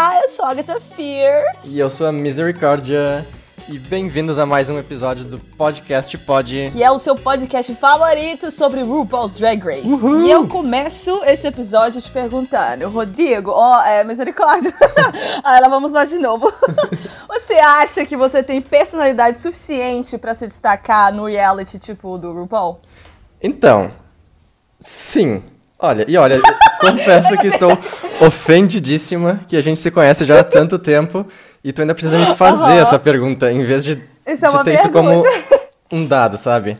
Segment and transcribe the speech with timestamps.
[0.00, 1.74] Olá, eu sou a Agatha Fierce.
[1.74, 3.26] E eu sou a Misericórdia.
[3.68, 6.70] E bem-vindos a mais um episódio do Podcast Pod.
[6.72, 9.88] Que é o seu podcast favorito sobre RuPaul's Drag Race.
[9.88, 10.22] Uhul.
[10.22, 14.72] E eu começo esse episódio te perguntando, Rodrigo, ó, é misericórdia.
[15.42, 16.48] ah, lá vamos nós de novo.
[17.26, 22.78] você acha que você tem personalidade suficiente pra se destacar no reality tipo do RuPaul?
[23.42, 23.90] Então,
[24.78, 25.42] sim.
[25.76, 26.40] Olha, e olha,
[26.80, 27.76] confesso que estou
[28.20, 31.26] ofendidíssima que a gente se conhece já há tanto tempo
[31.62, 32.80] e tu ainda precisa me fazer Aham.
[32.80, 35.60] essa pergunta, em vez de, Isso é de ter isso como pergunta.
[35.90, 36.76] um dado, sabe?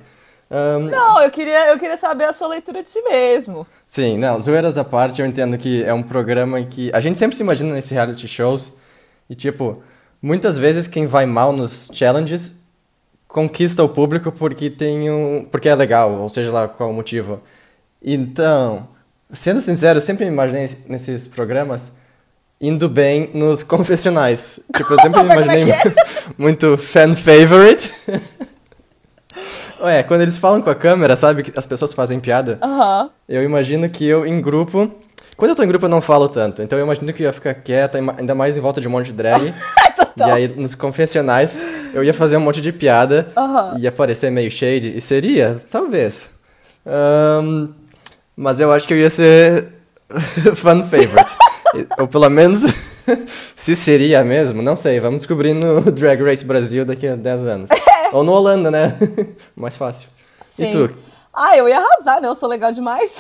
[0.51, 3.67] Ahn, Não, eu queria, eu queria saber a sua leitura de si mesmo.
[3.89, 7.19] Sim, não, zoeiras à parte, eu entendo que é um programa em que a gente
[7.19, 8.73] sempre se imagina nesses reality shows
[9.29, 9.83] e, tipo,
[10.23, 12.53] muitas vezes quem vai mal nos challenges
[13.27, 15.45] conquista o público porque tem um...
[15.51, 17.41] porque é legal, ou seja lá qual o motivo.
[18.03, 18.89] Então,
[19.33, 21.93] sendo sincero, eu sempre me imaginei nesses programas
[22.61, 24.61] indo bem nos confessionais.
[24.77, 25.83] Tipo, eu sempre me é imaginei é?
[26.37, 27.91] muito fan favorite.
[29.81, 32.59] Ué, quando eles falam com a câmera, sabe, que as pessoas fazem piada.
[33.29, 34.91] Eu imagino que eu, em grupo.
[35.37, 36.63] Quando eu tô em grupo, eu não falo tanto.
[36.65, 39.07] Então eu imagino que eu ia ficar quieta, ainda mais em volta de um monte
[39.07, 39.55] de drag.
[40.17, 43.29] E aí, nos confessionais, eu ia fazer um monte de piada.
[43.37, 43.77] Aham.
[43.79, 44.97] Ia parecer meio shade.
[44.97, 45.61] E seria?
[45.71, 46.31] Talvez.
[46.85, 47.69] Ahn,
[48.39, 49.67] mas eu acho que eu ia ser.
[50.55, 51.31] fan favorite.
[51.99, 52.63] Ou pelo menos.
[53.57, 55.01] se seria mesmo, não sei.
[55.01, 57.71] Vamos descobrir no Drag Race Brasil daqui a 10 anos.
[58.13, 58.97] Ou no Holanda, né?
[59.57, 60.09] Mais fácil.
[60.41, 60.69] Sim.
[60.69, 60.95] E tu?
[61.35, 62.29] Ah, eu ia arrasar, né?
[62.29, 63.19] Eu sou legal demais.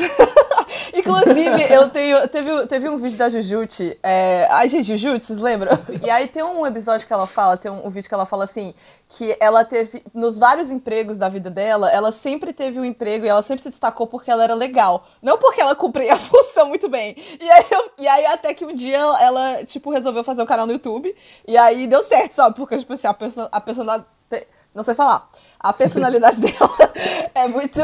[0.95, 2.27] Inclusive, eu tenho.
[2.29, 3.99] Teve, teve um vídeo da Jujute.
[4.03, 4.47] É...
[4.51, 5.79] Ai, gente, Jujute, vocês lembram?
[6.03, 8.45] E aí tem um episódio que ela fala, tem um, um vídeo que ela fala
[8.45, 8.75] assim:
[9.09, 10.03] que ela teve.
[10.15, 13.69] Nos vários empregos da vida dela, ela sempre teve um emprego e ela sempre se
[13.71, 15.07] destacou porque ela era legal.
[15.23, 17.17] Não porque ela cumpria a função muito bem.
[17.41, 20.67] E aí, eu- e aí até que um dia ela, tipo, resolveu fazer um canal
[20.67, 21.15] no YouTube.
[21.47, 22.57] E aí deu certo, sabe?
[22.57, 24.07] Porque, tipo assim, a, perso a personalidade.
[24.75, 25.29] Não sei falar.
[25.61, 26.71] A personalidade dela
[27.35, 27.81] é muito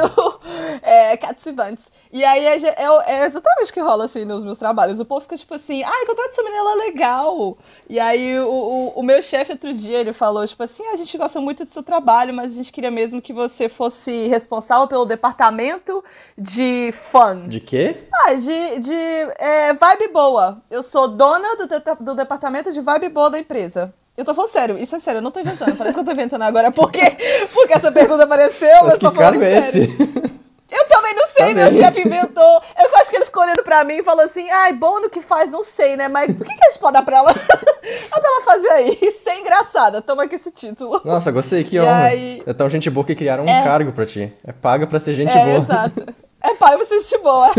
[0.83, 1.87] é, cativante.
[2.13, 5.01] E aí é, é- é exatamente o que rola assim nos meus trabalhos.
[5.01, 7.59] O povo fica tipo assim, ai, contrata essa menina, ela é legal.
[7.89, 11.17] E aí o, o, o meu chefe outro dia, ele falou, tipo assim, a gente
[11.19, 15.05] gosta muito do seu trabalho, mas a gente queria mesmo que você fosse responsável pelo
[15.05, 16.03] departamento
[16.39, 17.49] de fun.
[17.49, 18.05] De quê?
[18.13, 18.95] Ah, de, de
[19.39, 20.63] é, vibe boa.
[20.71, 23.93] Eu sou dona do, deta- do departamento de vibe boa da empresa.
[24.17, 25.77] Eu tô falando sério, isso é sério, eu não tô inventando.
[25.77, 26.71] Parece que eu tô inventando agora.
[26.71, 27.17] Por quê?
[27.53, 29.85] Porque essa pergunta apareceu, Mas mas que tô falando é sério.
[29.85, 30.35] esse?
[30.71, 32.63] Eu também não sei, Tá meu chefe inventou.
[32.79, 35.21] Eu acho que ele ficou olhando pra mim e falou assim: ai, bom no que
[35.21, 36.09] faz, não sei, né?
[36.09, 37.33] Mas por que, que a gente pode dar pra ela?
[37.33, 37.41] Dá
[38.21, 38.99] pra ela fazer aí.
[39.03, 40.01] Isso é engraçada.
[40.03, 41.01] Toma aqui esse título.
[41.05, 42.05] Nossa, gostei, que E honra.
[42.07, 43.63] aí- É tão gente boa que criaram um É.
[43.63, 44.33] cargo pra ti.
[44.45, 45.59] É paga pra ser gente é, boa.
[45.59, 46.07] exato.
[46.47, 47.51] É pai, você de boa.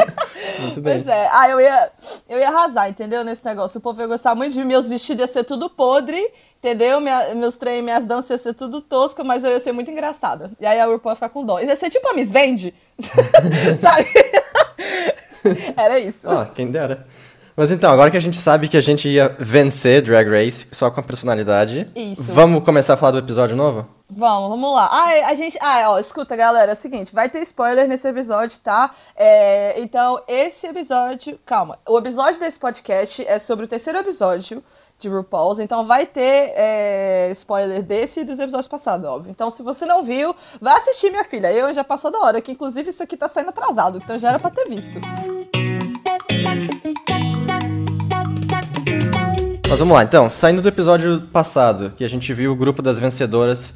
[0.60, 0.94] Muito bem.
[0.94, 1.28] Pois é.
[1.30, 1.92] Ah, eu ia,
[2.28, 3.22] eu ia arrasar, entendeu?
[3.22, 3.78] Nesse negócio.
[3.78, 4.64] O povo ia gostar muito de.
[4.64, 6.18] Meus vestidos ia ser tudo podre,
[6.58, 7.00] entendeu?
[7.00, 10.50] Minha- meus trem, minhas danças ia ser tudo tosca, mas eu ia ser muito engraçada.
[10.58, 11.60] E aí a RuPaul ia ficar com dó.
[11.60, 12.72] Ia ser tipo a Miss Vende,
[13.78, 14.08] sabe?
[15.76, 16.28] Era isso.
[16.28, 17.06] Ó, quem dera.
[17.60, 20.90] Mas então, agora que a gente sabe que a gente ia vencer Drag Race só
[20.90, 22.32] com a personalidade, Isso.
[22.32, 23.86] vamos começar a falar do episódio novo?
[24.08, 24.88] Vamos, vamos lá.
[24.90, 25.58] Ah, a gente.
[25.60, 28.92] Ah, ó, escuta, galera, é o seguinte, vai ter spoiler nesse episódio, tá?
[29.14, 31.38] É, então, esse episódio.
[31.44, 31.78] Calma.
[31.86, 34.64] O episódio desse podcast é sobre o terceiro episódio
[34.98, 39.30] de RuPaul's, então vai ter é, spoiler desse e dos episódios passados, óbvio.
[39.30, 41.52] Então, se você não viu, vai assistir, minha filha.
[41.52, 44.38] Eu já passou da hora, que inclusive isso aqui tá saindo atrasado, então já era
[44.38, 44.98] pra ter visto.
[49.70, 52.98] Mas vamos lá, então, saindo do episódio passado, que a gente viu o grupo das
[52.98, 53.74] vencedoras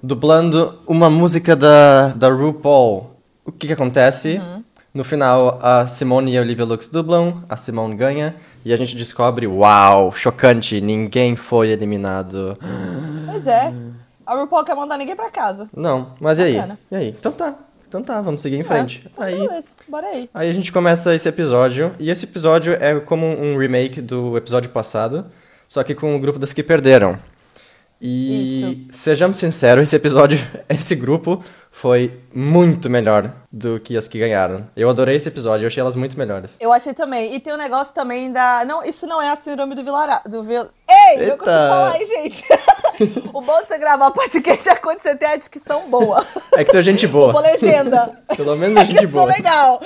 [0.00, 3.10] dublando uma música da, da RuPaul.
[3.44, 4.36] O que que acontece?
[4.36, 4.62] Uhum.
[4.94, 8.94] No final, a Simone e a Olivia Lux dublam, a Simone ganha, e a gente
[8.96, 12.56] descobre, uau, chocante, ninguém foi eliminado.
[13.28, 13.74] Pois é.
[14.24, 15.68] A RuPaul quer mandar ninguém pra casa.
[15.76, 16.54] Não, mas e aí?
[16.54, 16.78] Bacana.
[16.92, 17.08] E aí?
[17.08, 17.56] Então tá,
[17.94, 19.08] então tá, vamos seguir em frente.
[19.16, 20.28] É, Aí, Beleza, bora aí.
[20.34, 24.68] Aí a gente começa esse episódio, e esse episódio é como um remake do episódio
[24.70, 25.26] passado,
[25.68, 27.16] só que com o grupo das que perderam.
[28.00, 34.68] E sejamos sinceros, esse episódio, esse grupo foi muito melhor do que as que ganharam.
[34.76, 36.56] Eu adorei esse episódio, eu achei elas muito melhores.
[36.60, 37.34] Eu achei também.
[37.34, 38.64] E tem um negócio também da.
[38.64, 40.20] Não, isso não é a síndrome do Vilara...
[40.28, 40.66] do Vil...
[40.88, 41.68] Ei, eu não consigo Eita.
[41.68, 42.44] falar, hein, gente?
[43.32, 46.24] o bom de você gravar podcast é quando você tem a descrição boa.
[46.56, 47.32] É que é gente boa.
[47.32, 48.12] Boa legenda.
[48.36, 49.32] Pelo menos é é que gente eu sou boa.
[49.32, 49.80] legal.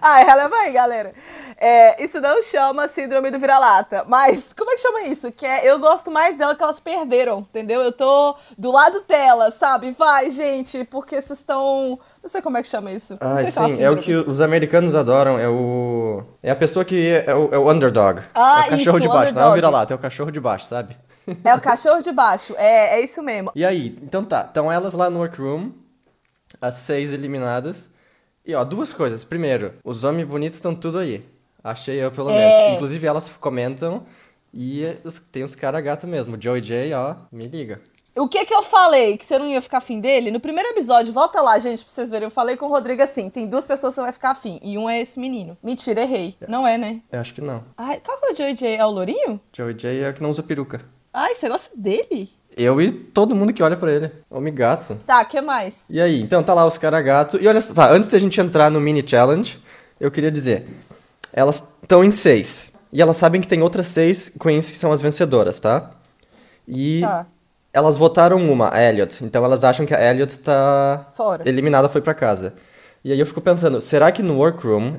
[0.00, 1.12] Ai, releva aí, galera.
[1.60, 4.04] É, isso não chama síndrome do vira-lata.
[4.06, 5.32] Mas, como é que chama isso?
[5.32, 7.80] Que é, eu gosto mais dela que elas perderam, entendeu?
[7.82, 9.90] Eu tô do lado dela, sabe?
[9.90, 13.16] Vai, gente, porque vocês estão Não sei como é que chama isso.
[13.20, 16.22] Ah, não sei se é sim, é o que os americanos adoram, é o...
[16.40, 18.22] É a pessoa que é o, é o underdog.
[18.32, 19.54] Ah, é o cachorro isso, de o baixo, não é o underdog.
[19.56, 20.96] vira-lata, é o cachorro de baixo, sabe?
[21.44, 22.54] É o cachorro de baixo.
[22.56, 23.52] É, é isso mesmo.
[23.54, 25.70] E aí, então tá, estão elas lá no workroom,
[26.60, 27.88] as seis eliminadas.
[28.46, 29.24] E ó, duas coisas.
[29.24, 31.24] Primeiro, os homens bonitos estão tudo aí.
[31.62, 32.34] Achei eu, pelo É.
[32.34, 32.74] menos.
[32.76, 34.04] Inclusive, elas comentam
[34.54, 36.36] e os- tem os cara gato mesmo.
[36.36, 37.80] O Joey J, ó, me liga.
[38.16, 39.16] O que que eu falei?
[39.16, 40.32] Que você não ia ficar afim dele?
[40.32, 42.26] No primeiro episódio, volta lá, gente, pra vocês verem.
[42.26, 44.58] Eu falei com o Rodrigo assim: tem duas pessoas que você vai ficar afim.
[44.60, 45.56] E um é esse menino.
[45.62, 46.34] Mentira, errei.
[46.48, 47.00] Não é, né?
[47.12, 47.62] Eu acho que não.
[47.76, 48.76] Ai, qual que é o Joey J?
[48.76, 49.40] É o Lourinho?
[49.56, 50.80] Joey J é o que não usa peruca.
[51.20, 52.30] Ai, você gosta dele?
[52.56, 54.10] Eu e todo mundo que olha pra ele.
[54.30, 54.96] Homem gato.
[55.04, 55.88] Tá, que mais?
[55.90, 57.38] E aí, então tá lá os cara gato.
[57.40, 59.58] E olha só, tá, antes da gente entrar no mini challenge,
[60.00, 60.66] eu queria dizer,
[61.32, 62.72] elas estão em seis.
[62.92, 65.90] E elas sabem que tem outras seis queens que são as vencedoras, tá?
[66.66, 67.26] E Tá.
[67.72, 69.24] elas votaram uma, a Elliot.
[69.24, 71.48] Então elas acham que a Elliot tá Fora.
[71.48, 72.54] eliminada, foi pra casa.
[73.04, 74.96] E aí eu fico pensando, será que no workroom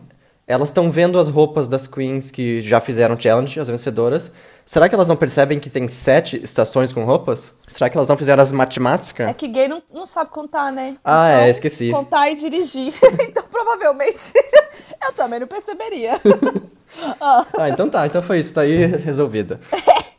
[0.50, 4.32] elas estão vendo as roupas das queens que já fizeram challenge, as vencedoras?
[4.66, 7.54] Será que elas não percebem que tem sete estações com roupas?
[7.68, 9.30] Será que elas não fizeram as matemáticas?
[9.30, 10.98] É que gay não, não sabe contar, né?
[11.06, 11.92] Ah, Então, é, esqueci.
[11.92, 12.92] Contar e dirigir.
[13.22, 14.34] então, provavelmente,
[15.08, 16.20] eu também não perceberia.
[17.22, 19.60] Ah, Ah, então tá, então foi isso, tá aí resolvida.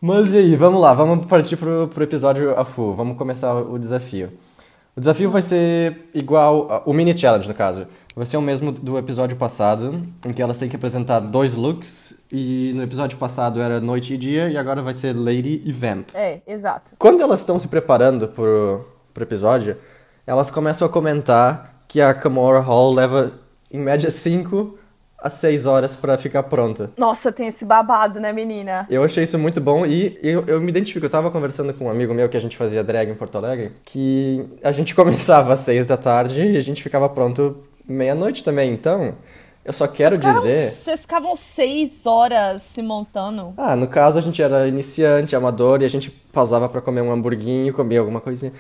[0.00, 3.76] Mas e aí, vamos lá, vamos partir pro, pro episódio a full, vamos começar o
[3.76, 4.33] desafio.
[4.97, 7.87] O desafio vai ser igual, o mini challenge no caso,
[8.21, 12.15] vai ser o mesmo do episódio passado, em que elas têm que apresentar dois looks,
[12.31, 16.11] e no episódio passado era noite e dia, e agora vai ser Lady e Vamp.
[16.13, 16.93] é, exato.
[16.99, 19.75] Quando elas estão se preparando pro, pro episódio,
[20.27, 23.33] elas começam a comentar que a Kamora Hall leva,
[23.73, 24.79] em média, 5
[25.17, 26.91] a 6 horas pra ficar pronta.
[26.99, 28.87] Nossa, tem esse babado, né, menina?
[28.91, 31.07] Eu achei isso muito bom e eu, eu me identifico.
[31.07, 33.73] Eu tava conversando com um amigo meu que a gente fazia drag em Porto Alegre,
[33.83, 38.73] que a gente começava às seis da tarde e a gente ficava pronto meia-noite também.
[38.73, 39.15] Então,
[39.65, 40.71] eu só quero Vocês ficavam- dizer.
[40.71, 43.53] Vocês ficavam seis horas se montando.
[43.56, 47.12] Ah, no caso a gente era iniciante, amador e a gente pausava pra comer um
[47.12, 48.53] hamburguinho, comer alguma coisinha,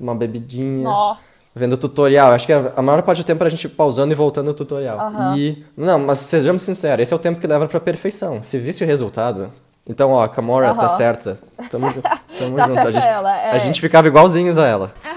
[0.00, 0.84] uma bebidinha.
[0.84, 1.36] Nossa.
[1.58, 4.14] Vendo tutorial, acho que a a maior parte do tempo era a gente pausando e
[4.14, 5.00] voltando o tutorial.
[5.00, 5.36] Aham.
[5.38, 5.64] E.
[5.74, 8.42] Não, mas sejamos sinceros, esse é o tempo que leva pra perfeição.
[8.42, 9.50] Se visse o resultado.
[9.88, 11.38] Então, ó, a Kamora tá certa.
[11.70, 11.86] Tamo,
[12.38, 12.78] tamo Tá junto.
[12.78, 13.50] A certa gente, ela, é.
[13.52, 14.92] a gente ficava igualzinhos a ela.
[15.02, 15.15] Aham, Cláudia.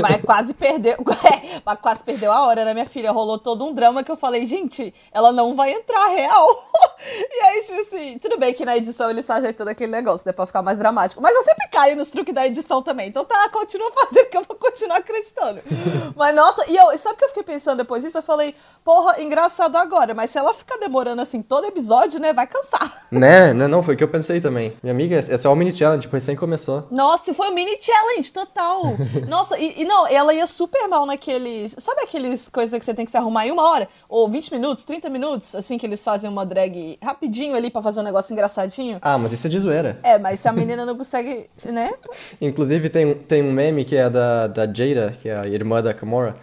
[0.00, 0.94] Mas quase perdeu.
[0.94, 3.10] É, mas quase perdeu a hora, né, minha filha?
[3.12, 6.48] Rolou todo um drama que eu falei, gente, ela não vai entrar real.
[7.06, 10.32] E aí, tipo assim, tudo bem que na edição eles fazem todo aquele negócio, né,
[10.32, 11.20] pra ficar mais dramático.
[11.20, 13.08] Mas eu sempre caio nos truques da edição também.
[13.08, 15.60] Então tá, continua fazendo que eu vou continuar acreditando.
[16.16, 18.16] Mas nossa, e eu, sabe o que eu fiquei pensando depois disso?
[18.16, 22.46] Eu falei, porra, engraçado agora, mas se ela ficar demorando assim todo episódio, né, vai
[22.46, 23.06] cansar.
[23.10, 23.52] né?
[23.52, 24.74] Não, não, foi o que eu pensei também.
[24.82, 26.86] Minha amiga, é só o mini challenge, tipo, recém começou.
[26.90, 28.82] Nossa, e foi um mini challenge total.
[29.28, 31.74] Nossa, e, e não, ela ia super mal naqueles.
[31.78, 33.88] Sabe aqueles coisas que você tem que se arrumar em uma hora?
[34.08, 35.54] Ou 20 minutos, 30 minutos?
[35.54, 38.98] Assim que eles fazem uma drag rapidinho ali pra fazer um negócio engraçadinho?
[39.02, 39.98] Ah, mas isso é de zoeira.
[40.02, 41.92] É, mas se a menina não consegue, né?
[42.40, 45.82] Inclusive tem, um- tem um meme que é da, da Jada, que é a irmã
[45.82, 46.36] da Kamora,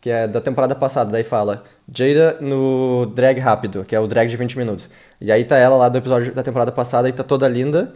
[0.00, 4.28] que é da temporada passada, daí fala Jada no drag rápido, que é o drag
[4.28, 4.88] de 20 minutos.
[5.20, 7.94] E aí tá ela lá do episódio da temporada passada e tá toda linda.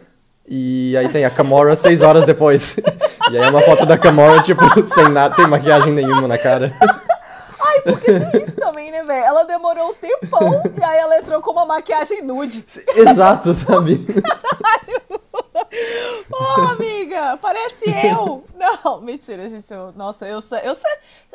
[0.48, 2.76] E aí tem a Kamora seis horas depois.
[3.30, 6.72] e aí é uma foto da Kamora, tipo, sem nada, sem maquiagem nenhuma na cara.
[6.80, 9.24] Ai, porque tem isso também, né, velho?
[9.24, 12.64] Ela demorou um tempão e aí ela entrou com uma maquiagem nude.
[12.94, 13.98] Exato, sabe?
[16.28, 18.44] Porra, amiga, parece eu.
[18.54, 19.72] Não, mentira, gente.
[19.72, 20.90] eu- nossa, eu sei, eu sei.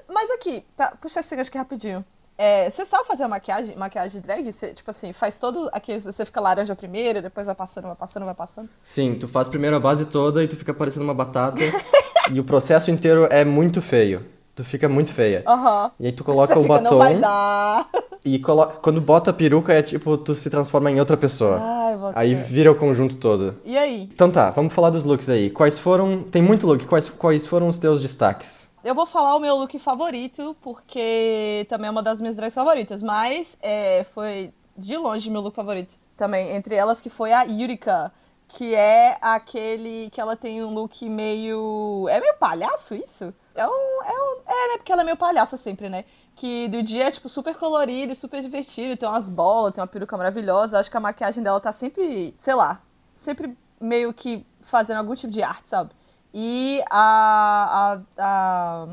[0.10, 2.04] Mas aqui, tá, puxa esse aqui rapidinho.
[2.38, 4.52] É, você sabe fazer a maquiagem, maquiagem drag?
[4.52, 6.00] Você, tipo assim, faz todo aquele.
[6.00, 8.70] Você fica laranja primeiro, depois vai passando, vai passando, vai passando.
[8.82, 11.62] Sim, tu faz primeiro a base toda e tu fica parecendo uma batata.
[12.32, 14.26] e o processo inteiro é muito feio.
[14.56, 15.44] Tu fica muito feia.
[15.48, 15.92] Aham.
[16.00, 16.90] E aí tu coloca você o fica, batom.
[16.90, 17.88] Não vai dar.
[18.24, 21.58] E colo- quando bota a peruca é tipo, tu se transforma em outra pessoa.
[21.60, 23.56] Ai, vou aí vira o conjunto todo.
[23.66, 24.04] E aí?
[24.14, 25.50] Então tá, vamos falar dos looks aí.
[25.50, 26.22] Quais foram.
[26.22, 28.61] Tem muito look, quais, quais foram os teus destaques?
[28.84, 33.02] Eu vou falar o meu look favorito, porque também é uma das minhas drags favoritas,
[33.04, 36.56] mas é, foi de longe meu look favorito também.
[36.56, 38.12] Entre elas que foi a Yurika,
[38.48, 42.08] que é aquele que ela tem um look meio.
[42.10, 43.32] É meio palhaço isso?
[43.54, 44.04] É um.
[44.04, 44.78] É, um, é né?
[44.78, 46.04] Porque ela é meio palhaça sempre, né?
[46.36, 48.98] Que do dia é, tipo, super colorido e super divertido.
[48.98, 50.80] Tem umas bolas, tem uma peruca maravilhosa.
[50.80, 52.82] Acho que a maquiagem dela tá sempre, sei lá,
[53.14, 55.92] sempre meio que fazendo algum tipo de arte, sabe?
[56.34, 58.88] E a, a, a-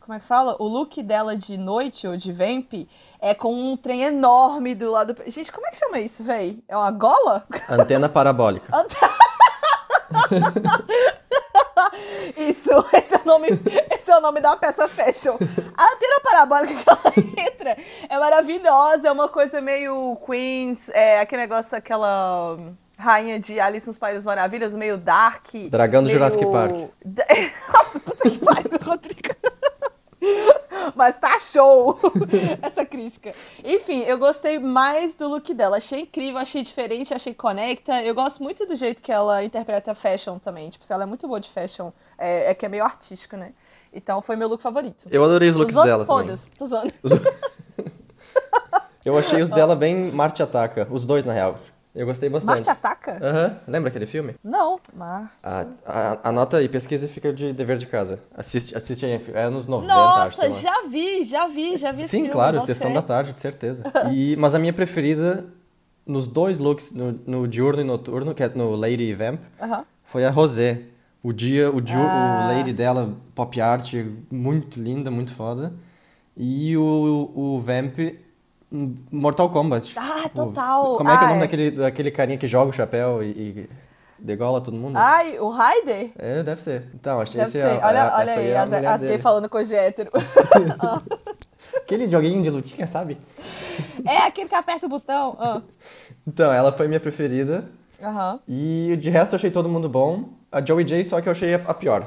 [0.00, 0.56] Como é que fala?
[0.58, 2.72] O look dela de noite ou de vamp
[3.20, 5.16] é com um trem enorme do lado.
[5.26, 6.62] Gente, como é que chama isso, véi?
[6.68, 7.44] É uma gola?
[7.70, 8.68] Antena parabólica.
[12.36, 15.36] Isso, esse é o nome, esse Esse é o nome da peça fashion.
[15.76, 17.00] A antena parabólica que ela
[17.46, 17.76] entra
[18.08, 22.56] é maravilhosa, é uma coisa meio Queens, é aquele negócio, aquela
[22.98, 25.46] rainha de Alice nos Países Maravilhas, meio dark.
[25.70, 26.18] Dragão do meio...
[26.18, 26.72] Jurassic Park.
[27.72, 29.28] Nossa, puta que pariu, Rodrigo.
[30.96, 31.98] Mas tá show
[32.60, 33.32] essa crítica.
[33.64, 35.76] Enfim, eu gostei mais do look dela.
[35.76, 38.02] Achei incrível, achei diferente, achei conecta.
[38.02, 40.68] Eu gosto muito do jeito que ela interpreta fashion também.
[40.70, 41.92] Tipo, ela é muito boa de fashion.
[42.18, 43.52] É, é que é meio artístico, né?
[43.92, 45.06] Então foi meu look favorito.
[45.10, 46.92] Eu adorei os looks os dela foda-se, tô zoando.
[47.02, 47.12] Os...
[49.04, 50.88] eu achei os dela bem Marte Ataca.
[50.90, 51.58] Os dois, na real.
[51.98, 52.54] Eu gostei bastante.
[52.54, 53.18] Marte Ataca?
[53.20, 53.46] Aham.
[53.48, 53.56] Uhum.
[53.66, 54.34] Lembra aquele filme?
[54.44, 55.34] Não, Marte.
[55.42, 58.20] Ah, a, anota aí, pesquisa e fica de dever de casa.
[58.36, 62.10] Assiste, assiste aí, é nos 90, Nossa, acho, já vi, já vi, já vi esse
[62.10, 63.82] Sim, filme, claro, sessão da tarde, de certeza.
[64.12, 65.44] E, mas a minha preferida,
[66.06, 69.84] nos dois looks, no, no diurno e noturno, que é no Lady Vamp, Aham.
[70.04, 70.82] foi a Rosé.
[71.20, 72.44] O dia, o, diur, Ah.
[72.44, 73.92] o Lady dela, pop art,
[74.30, 75.72] muito linda, muito foda.
[76.36, 77.98] E o, o Vamp,
[78.70, 79.94] Mortal Kombat.
[79.96, 80.96] Ah, Tipo, total.
[80.96, 83.70] Como é que é o nome daquele, daquele carinha que joga o chapéu e, e
[84.18, 84.96] degola todo mundo?
[84.96, 86.10] Ai, o Raider?
[86.18, 86.84] É, deve ser.
[86.94, 87.66] Então, achei Deve esse ser.
[87.80, 88.72] é, olha é- olha aí, é a as,
[89.02, 90.10] as falando coisa de hétero.
[91.76, 93.18] Aquele joguinho de lutinha, sabe?
[94.06, 95.36] é aquele que aperta o botão.
[95.38, 95.62] Ah.
[96.26, 97.64] Então, ela foi minha preferida.
[98.02, 98.40] Aham.
[98.46, 100.28] E de resto eu achei todo mundo bom.
[100.52, 102.06] A Joey J só que eu achei a a pior.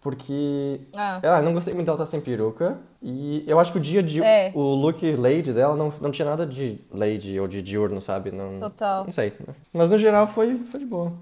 [0.00, 0.80] Porque.
[0.96, 1.20] Ah.
[1.22, 2.78] Eu não gostei muito dela estar sem peruca.
[3.02, 4.22] E eu acho que o dia de.
[4.22, 4.50] É.
[4.54, 8.30] O look Lady dela não, não tinha nada de Lady ou de diurno, sabe?
[8.30, 9.04] Não, Total.
[9.04, 9.32] Não sei.
[9.72, 11.12] Mas no geral foi, foi de boa.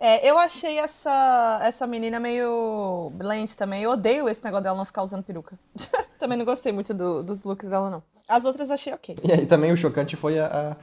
[0.00, 3.82] É, eu achei essa, essa menina meio blend também.
[3.82, 5.58] Eu odeio esse negócio dela não ficar usando peruca.
[6.20, 8.02] também não gostei muito do- dos looks dela, não.
[8.28, 9.16] As outras achei ok.
[9.24, 10.76] E aí também o chocante foi a,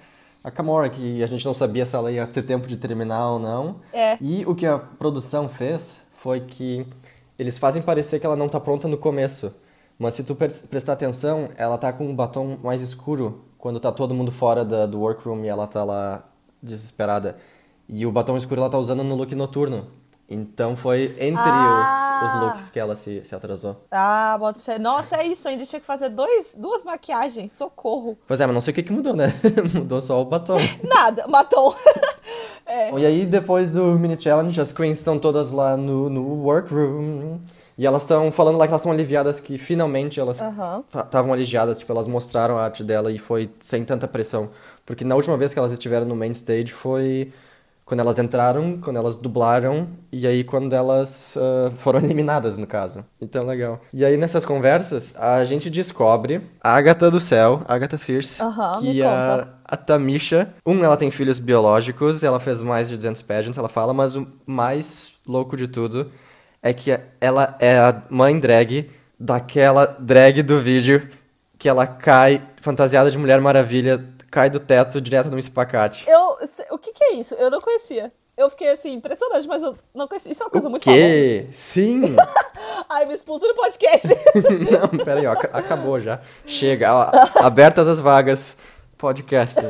[0.43, 3.39] a, a que a gente não sabia se ela ia ter tempo de terminar ou
[3.39, 3.77] não.
[3.93, 4.17] É.
[4.19, 6.85] E o que a produção fez foi que
[7.38, 9.54] eles fazem parecer que ela não tá pronta no começo.
[9.98, 13.92] Mas se tu pres- prestar atenção, ela tá com um batom mais escuro quando tá
[13.92, 16.24] todo mundo fora da, do workroom e ela tá lá
[16.62, 17.38] desesperada.
[17.88, 19.88] E o batom escuro ela tá usando no look noturno.
[20.27, 22.22] Então foi entre Ah!
[22.25, 23.86] os, os looks que ela se, se atrasou.
[23.92, 24.80] Ah, bota fé.
[24.80, 25.48] Nossa, é isso.
[25.48, 27.51] Ainda tinha que fazer dois, duas maquiagens.
[27.51, 28.18] Socorro.
[28.27, 29.27] Pois é, mas não sei o que, que mudou, né?
[29.74, 30.58] mudou só o batom.
[30.84, 31.75] Nada, matou.
[32.65, 32.91] é.
[32.98, 37.39] E aí, depois do mini challenge, as queens estão todas lá no, no workroom.
[37.77, 41.91] E elas estão falando lá que elas estão aliviadas, que finalmente elas estavam aliviadas, tipo,
[41.91, 44.50] elas mostraram a arte dela e foi sem tanta pressão.
[44.86, 47.34] Porque na última vez que elas estiveram no main stage foi
[47.86, 53.06] quando elas entraram, quando elas dublaram e aí quando elas ah, foram eliminadas, no caso.
[53.22, 53.80] Então, legal.
[53.94, 58.42] E aí, nessas conversas, a gente descobre a Agatha do Céu, Agatha Fierce,
[58.82, 63.22] me que a, a Tamisha, um, ela tem filhos biológicos, ela fez mais de 200
[63.22, 66.12] pageants, ela fala, mas o mais louco de tudo
[66.63, 68.89] é que ela é a mãe drag
[69.20, 71.08] daquela drag do vídeo
[71.58, 76.05] que ela cai fantasiada de Mulher Maravilha, cai do teto direto num espacate.
[76.10, 76.38] Eu,
[76.72, 77.36] o que, que é isso?
[77.36, 78.12] Eu não conhecia.
[78.38, 80.29] Eu fiquei assim, impressionante, mas eu não conhecia.
[80.32, 81.01] Isso é uma coisa muito famosa.
[81.01, 81.48] Que?
[81.53, 82.15] Sim!
[82.89, 84.08] Ai, me expulsa do podcast.
[84.70, 86.20] Não, peraí, ó, ac- acabou já.
[86.46, 87.10] Chega, ó,
[87.46, 88.58] abertas as vagas,
[88.98, 89.62] podcast.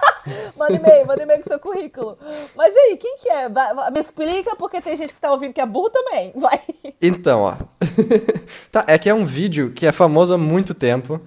[0.56, 2.18] manda e-mail, manda e-mail com seu currículo.
[2.56, 3.48] Mas aí, quem que é?
[3.50, 6.32] Vai- me explica, porque tem gente que tá ouvindo que é burro também.
[6.34, 6.60] Vai.
[7.02, 7.54] Então, ó.
[8.72, 11.20] tá, é que é um vídeo que é famoso há muito tempo.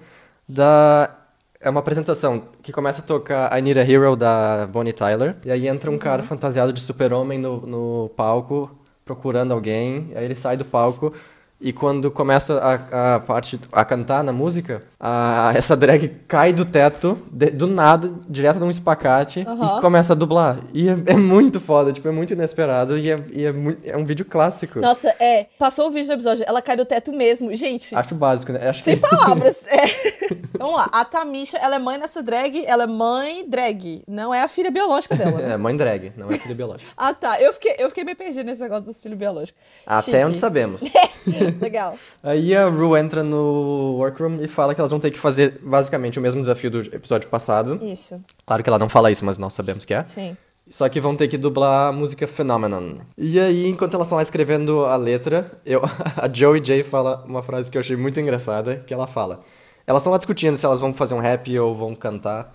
[0.48, 1.14] Da.
[1.60, 5.36] É uma apresentação que começa a tocar I Need a Hero da Bonnie Tyler.
[5.44, 8.70] E aí entra um cara fantasiado de super-homem no, no palco,
[9.04, 10.12] procurando alguém.
[10.14, 11.12] Aí ele sai do palco.
[11.60, 12.60] E quando começa
[12.92, 17.66] a, a parte a cantar na música, a- essa drag cai do teto, de- do
[17.66, 19.78] nada, direto num espacate, Aham.
[19.78, 20.58] e começa a dublar.
[20.72, 22.96] E é, é muito foda, tipo, é muito inesperado.
[22.96, 23.52] E é, e é,
[23.86, 24.78] é um vídeo clássico.
[24.78, 25.48] Nossa, é.
[25.58, 27.52] Passou o vídeo do episódio, ela cai do teto mesmo.
[27.56, 28.68] Gente, Acho básico, né?
[28.68, 29.00] Acho sem que...
[29.02, 29.58] palavras.
[29.66, 30.17] É.
[30.58, 30.88] Vamos lá.
[30.92, 34.02] A Tamisha, ela é mãe nessa drag, ela é mãe drag.
[34.06, 35.38] Não é a filha biológica dela.
[35.38, 35.48] né?
[35.54, 36.90] É, mãe drag, não é filho biológico.
[36.96, 37.40] Ah, tá.
[37.40, 39.60] Eu fiquei, eu fiquei meio perdida nesse negócio dos filhos biológicos.
[39.86, 40.24] Até Chique.
[40.24, 40.82] onde sabemos.
[41.60, 41.96] Legal.
[42.22, 46.18] Aí a Ru entra no workroom e fala que elas vão ter que fazer basicamente
[46.18, 47.78] o mesmo desafio do episódio passado.
[47.84, 48.20] Isso.
[48.46, 50.04] Claro que ela não fala isso, mas nós sabemos que é.
[50.04, 50.36] Sim.
[50.70, 52.96] Só que vão ter que dublar a música Phenomenon.
[53.16, 55.80] E aí, enquanto elas estão lá escrevendo a letra, eu,
[56.16, 59.40] a Joey J fala uma frase que eu achei muito engraçada, que ela fala.
[59.88, 62.52] Elas estão lá discutindo se elas vão fazer um rap ou vão cantar.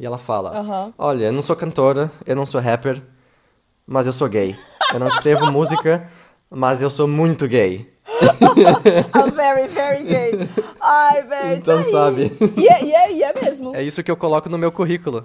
[0.00, 0.92] E ela fala: Aham.
[0.98, 3.00] Olha, eu não sou cantora, eu não sou rapper,
[3.86, 4.58] mas eu sou gay.
[4.92, 6.08] Eu não escrevo música,
[6.50, 7.88] mas eu sou muito gay.
[9.14, 10.48] I'm very, very gay.
[10.80, 11.54] Ai, velho.
[11.54, 12.36] Então tá sabe.
[12.56, 13.76] E é, e, é, e é mesmo.
[13.76, 15.24] É isso que eu coloco no meu currículo.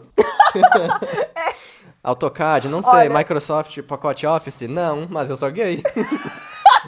[2.04, 2.94] AutoCAD, não sei.
[2.94, 5.82] Olha- Microsoft, pacote Office, não, mas eu sou gay.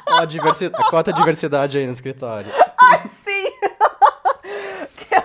[0.07, 0.67] a, diversi...
[0.67, 2.51] a cota de diversidade aí no escritório.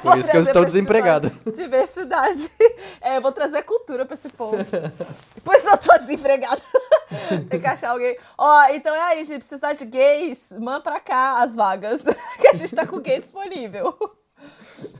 [0.04, 1.30] Por isso que eu estou desempregado.
[1.52, 2.50] Diversidade.
[3.00, 4.56] É, eu vou trazer cultura pra esse povo.
[5.42, 6.60] Por isso eu tô desempregado.
[7.50, 8.16] Tem que achar alguém.
[8.36, 9.40] Ó, então é aí, gente.
[9.40, 12.02] Precisar de gays, manda pra cá as vagas.
[12.40, 13.94] Que a gente tá com gay disponível.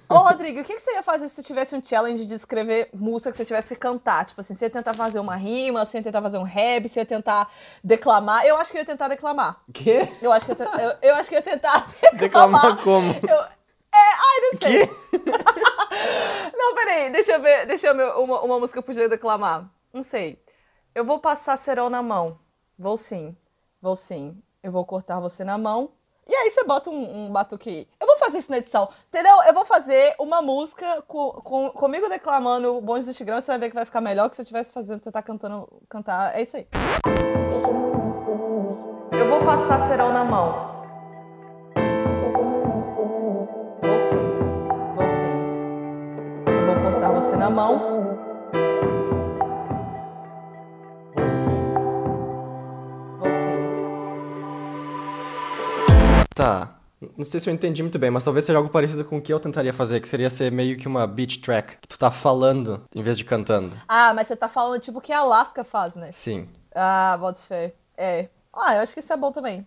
[0.08, 2.88] Ô, Rodrigo, o que, que você ia fazer se você tivesse um challenge de escrever
[2.92, 4.24] música que você tivesse que cantar?
[4.24, 7.00] Tipo assim, você ia tentar fazer uma rima, você ia tentar fazer um rap, você
[7.00, 7.50] ia tentar
[7.82, 8.44] declamar.
[8.44, 9.56] Eu acho que eu ia tentar declamar.
[9.72, 10.08] Quê?
[10.22, 12.76] Eu acho que eu, eu, eu acho que eu ia tentar declamar.
[12.76, 13.14] Declamar como?
[13.28, 13.44] Eu,
[13.94, 14.90] é, ai, não sei.
[16.56, 19.70] não, peraí, deixa eu ver, deixa eu ver uma, uma música que eu podia declamar.
[19.92, 20.42] Não sei.
[20.94, 22.38] Eu vou passar cerol na mão.
[22.78, 23.36] Vou sim.
[23.80, 24.36] Vou sim.
[24.62, 25.92] Eu vou cortar você na mão.
[26.26, 27.86] E aí você bota um, um batuque.
[28.00, 29.42] Eu vou fazer isso na edição, entendeu?
[29.42, 33.68] Eu vou fazer uma música com, com, comigo declamando Bons do Tigrão, você vai ver
[33.68, 36.34] que vai ficar melhor que se eu estivesse fazendo, tentar cantando, cantar.
[36.34, 36.66] É isso aí.
[39.12, 40.73] Eu vou passar cerol na mão.
[43.94, 45.24] Vou sim.
[46.46, 47.78] Eu vou cortar você na mão.
[51.14, 51.74] Vou sim.
[56.34, 56.70] Tá.
[57.16, 59.32] Não sei se eu entendi muito bem, mas talvez seja algo parecido com o que
[59.32, 62.82] eu tentaria fazer, que seria ser meio que uma beat track, que tu tá falando
[62.92, 63.76] em vez de cantando.
[63.86, 66.10] Ah, mas você tá falando tipo o que a Alaska faz, né?
[66.10, 66.48] Sim.
[66.74, 67.74] Ah, bota fé.
[67.96, 68.28] É.
[68.52, 69.64] Ah, eu acho que isso é bom também.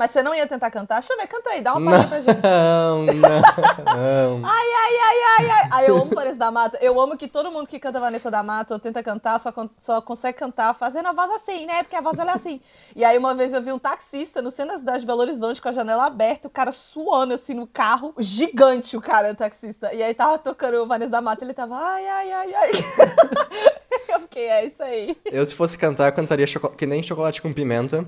[0.00, 1.02] Mas você não ia tentar cantar?
[1.02, 2.42] Ver, canta aí, dá uma palhinha pra gente.
[2.42, 4.40] Não, não.
[4.42, 5.68] Ai, ai, ai, ai, ai.
[5.72, 6.78] Ai, eu amo Vanessa da Mata.
[6.80, 10.00] Eu amo que todo mundo que canta Vanessa da Mata ou tenta cantar só, só
[10.00, 11.82] consegue cantar fazendo a voz assim, né?
[11.82, 12.62] Porque a voz ela é assim.
[12.96, 15.60] E aí uma vez eu vi um taxista no centro da cidade de Belo Horizonte
[15.60, 19.92] com a janela aberta, o cara suando assim no carro, gigante o cara, o taxista.
[19.92, 22.70] E aí tava tocando Vanessa da Mata, ele tava ai, ai, ai, ai.
[24.08, 25.14] eu fiquei, é isso aí.
[25.26, 26.46] Eu, se fosse cantar, eu cantaria
[26.78, 28.06] que nem chocolate com pimenta.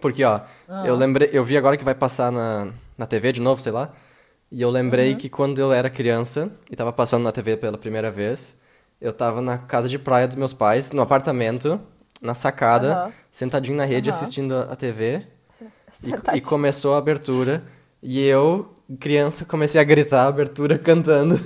[0.00, 0.40] Porque, ó,
[0.84, 3.90] eu lembrei, eu vi agora que vai passar na, na TV de novo, sei lá.
[4.50, 8.10] E eu lembrei que quando eu era criança e tava passando na TV pela primeira
[8.10, 8.56] vez,
[9.00, 11.80] eu tava na casa de praia dos meus pais, no apartamento,
[12.22, 13.12] na sacada, Aham.
[13.30, 14.18] sentadinho na rede Aham.
[14.18, 15.26] assistindo a TV.
[16.02, 17.62] E, e começou a abertura.
[18.02, 21.38] E eu, criança, comecei a gritar a abertura cantando.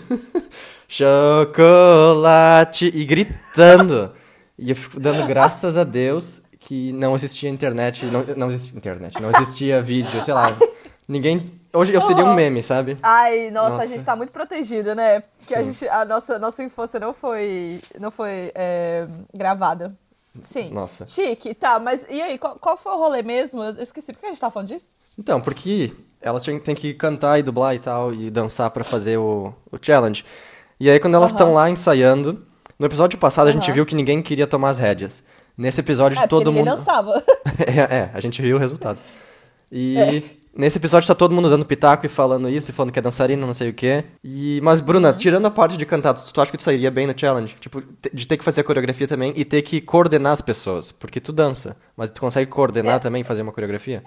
[0.88, 2.90] Chocolate!
[2.94, 4.10] E gritando.
[4.58, 8.04] E eu fico dando graças a Deus que não existia internet.
[8.04, 10.54] Não, não existia internet, não existia vídeo, sei lá.
[11.08, 11.50] Ninguém.
[11.72, 12.34] Hoje eu seria um Uhum.
[12.34, 12.96] meme, sabe?
[13.02, 13.82] Ai, nossa, Nossa.
[13.84, 15.20] a gente tá muito protegido, né?
[15.38, 15.72] Porque a Sim.
[15.72, 19.96] gente, a nossa, nossa infância não foi, não foi é, gravada.
[20.42, 20.70] Sim.
[20.70, 21.06] Nossa.
[21.06, 23.62] Chique, tá, mas e aí, qual, qual foi o rolê mesmo?
[23.62, 24.90] Eu esqueci, por que a gente tá falando disso?
[25.18, 29.54] Então, porque elas têm que cantar e dublar e tal, e dançar pra fazer o,
[29.72, 30.22] o challenge.
[30.78, 31.56] E aí, quando elas estão Aham.
[31.56, 32.46] lá ensaiando,
[32.78, 35.24] no episódio passado a gente viu que ninguém queria tomar as rédeas.
[35.58, 36.66] Nesse episódio É, todo mundo.
[36.66, 37.22] dançava.
[37.66, 39.00] é, é, a gente viu o resultado.
[39.72, 40.22] E É.
[40.56, 43.44] nesse episódio tá todo mundo dando pitaco e falando isso, e falando que é dançarina,
[43.44, 44.04] não sei o quê.
[44.22, 45.16] E, mas, Bruna, Uhum.
[45.18, 47.56] tirando a parte de cantar, tu, acha que tu sairia bem no challenge?
[47.58, 47.82] Tipo,
[48.14, 50.92] de ter que fazer a coreografia também e ter que coordenar as pessoas.
[50.92, 52.98] Porque tu dança, mas tu consegue coordenar É.
[53.00, 54.02] também, fazer uma coreografia?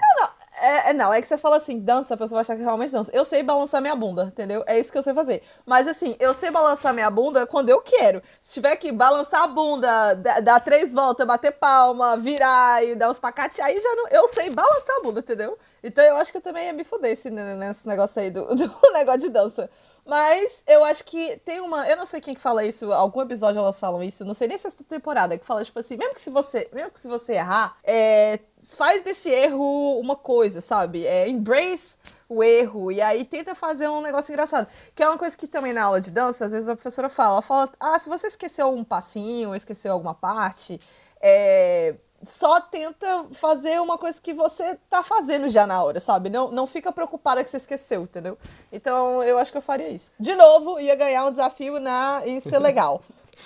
[0.64, 2.92] É, é, não, é que você fala assim, dança, a pessoa vai achar que realmente
[2.92, 3.12] dança.
[3.14, 4.64] Eu sei balançar minha bunda, entendeu?
[4.68, 5.42] É isso que eu sei fazer.
[5.66, 8.22] Mas assim, eu sei balançar minha bunda quando eu quero.
[8.40, 13.10] Se tiver que balançar a bunda, da- dar três voltas, bater palma, virar e dar
[13.10, 14.08] uns pacates, aí já não.
[14.10, 15.58] Eu sei balançar a bunda, entendeu?
[15.84, 18.92] Então eu acho que eu também ia me fuder esse, nesse negócio aí do, do
[18.94, 19.70] negócio de dança.
[20.06, 21.88] Mas eu acho que tem uma.
[21.88, 24.58] Eu não sei quem que fala isso, algum episódio elas falam isso, não sei nem
[24.58, 27.08] se é essa temporada, que fala, tipo assim, mesmo que se você, mesmo que se
[27.08, 28.40] você errar, é,
[28.76, 31.06] faz desse erro uma coisa, sabe?
[31.06, 32.92] É, embrace o erro.
[32.92, 34.68] E aí tenta fazer um negócio engraçado.
[34.96, 37.34] Que é uma coisa que também na aula de dança, às vezes a professora fala,
[37.34, 40.80] ela fala, ah, se você esqueceu um passinho, esqueceu alguma parte,
[41.22, 46.30] é, só tenta fazer uma coisa que você tá fazendo já na hora, sabe?
[46.30, 48.38] Não, não fica preocupada que você esqueceu, entendeu?
[48.72, 50.14] Então eu acho que eu faria isso.
[50.20, 53.02] De novo, ia ganhar um desafio na em ser legal.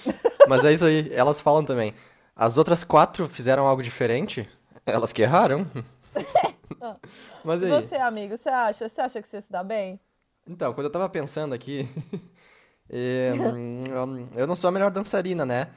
[0.48, 1.94] Mas é isso aí, elas falam também.
[2.36, 4.48] As outras quatro fizeram algo diferente?
[4.86, 5.66] Elas que erraram.
[7.44, 8.90] Mas E aí, você, amigo, você acha?
[8.90, 10.00] Você acha que você se dá bem?
[10.48, 11.90] então, quando eu tava pensando aqui,
[12.90, 15.68] eh, hum, eu não sou a melhor dançarina, né?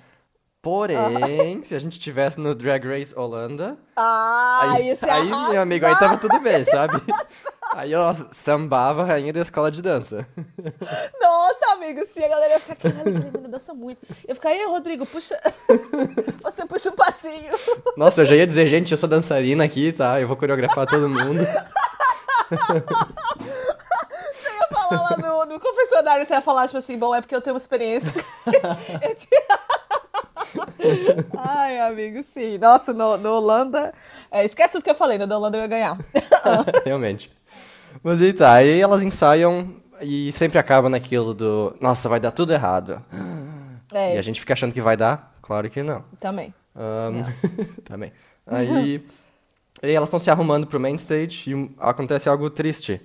[0.61, 5.63] Porém, se a gente tivesse no Drag Race Holanda, Ah, aí, isso é aí meu
[5.63, 7.01] amigo, aí tava tudo bem, sabe?
[7.75, 8.01] Aí eu
[8.33, 10.27] sambava a rainha da escola de dança.
[11.21, 14.01] Nossa, amigo, sim, a galera ia ficar, caralho, aquela menina dança muito.
[14.27, 15.41] Eu ficar, ei, Rodrigo, puxa.
[16.43, 17.57] Você puxa um passinho.
[17.97, 20.21] Nossa, eu já ia dizer, gente, eu sou dançarina aqui, tá?
[20.21, 21.47] Eu vou coreografar todo mundo.
[22.49, 27.35] Você ia falar lá no, no confessionário, você ia falar, tipo assim, bom, é porque
[27.35, 28.13] eu tenho experiência.
[29.03, 29.41] eu tinha...
[31.37, 32.59] Ai, amigo, sim.
[32.59, 33.93] Nossa, no, no Holanda.
[34.31, 35.99] É, esquece tudo que eu falei, no da Holanda eu ia ganhar.
[36.85, 37.31] Realmente.
[38.03, 41.77] Mas aí tá, aí elas ensaiam e sempre acaba naquilo do.
[41.81, 43.03] Nossa, vai dar tudo errado.
[43.93, 45.35] É, E a gente fica achando que vai dar?
[45.43, 46.05] Claro que não.
[46.21, 46.55] também.
[46.77, 47.25] Ahn,
[47.85, 48.13] também.
[48.47, 49.03] Aí,
[49.83, 53.01] aí elas estão se arrumando pro main stage e acontece algo triste.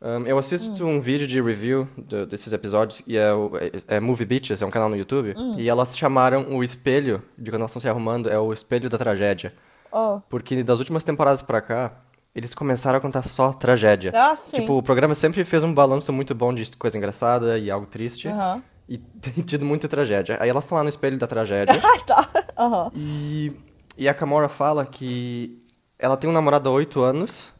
[0.00, 4.00] Ahn, eu assisto um vídeo de review do- desses episódios e é, o, é, é
[4.00, 5.34] Movie Beaches, é um canal no YouTube.
[5.56, 8.98] E elas chamaram o espelho de quando elas estão se arrumando, é o espelho da
[8.98, 9.52] tragédia.
[9.90, 10.20] Oh.
[10.28, 11.92] Porque das últimas temporadas pra cá,
[12.34, 14.12] eles começaram a contar só tragédia.
[14.14, 14.60] Ah, sim.
[14.60, 18.28] Tipo, o programa sempre fez um balanço muito bom de coisa engraçada e algo triste.
[18.28, 18.62] Aham.
[18.86, 20.36] E tem tido muita tragédia.
[20.40, 21.80] Aí elas estão lá no espelho da tragédia.
[21.82, 22.28] Ai, tá.
[22.58, 22.92] Aham.
[22.94, 23.52] e,
[23.96, 25.58] e a Kamora fala que
[25.98, 27.50] ela tem um namorado há oito anos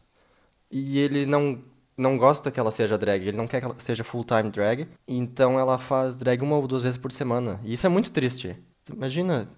[0.71, 1.57] e ele não,
[1.97, 3.27] não gosta que ela seja drag.
[3.27, 4.87] Ele não quer que ela seja full-time drag.
[5.07, 7.59] Então ela faz drag uma ou duas vezes por semana.
[7.63, 8.55] E isso é muito triste.
[8.93, 9.49] Imagina.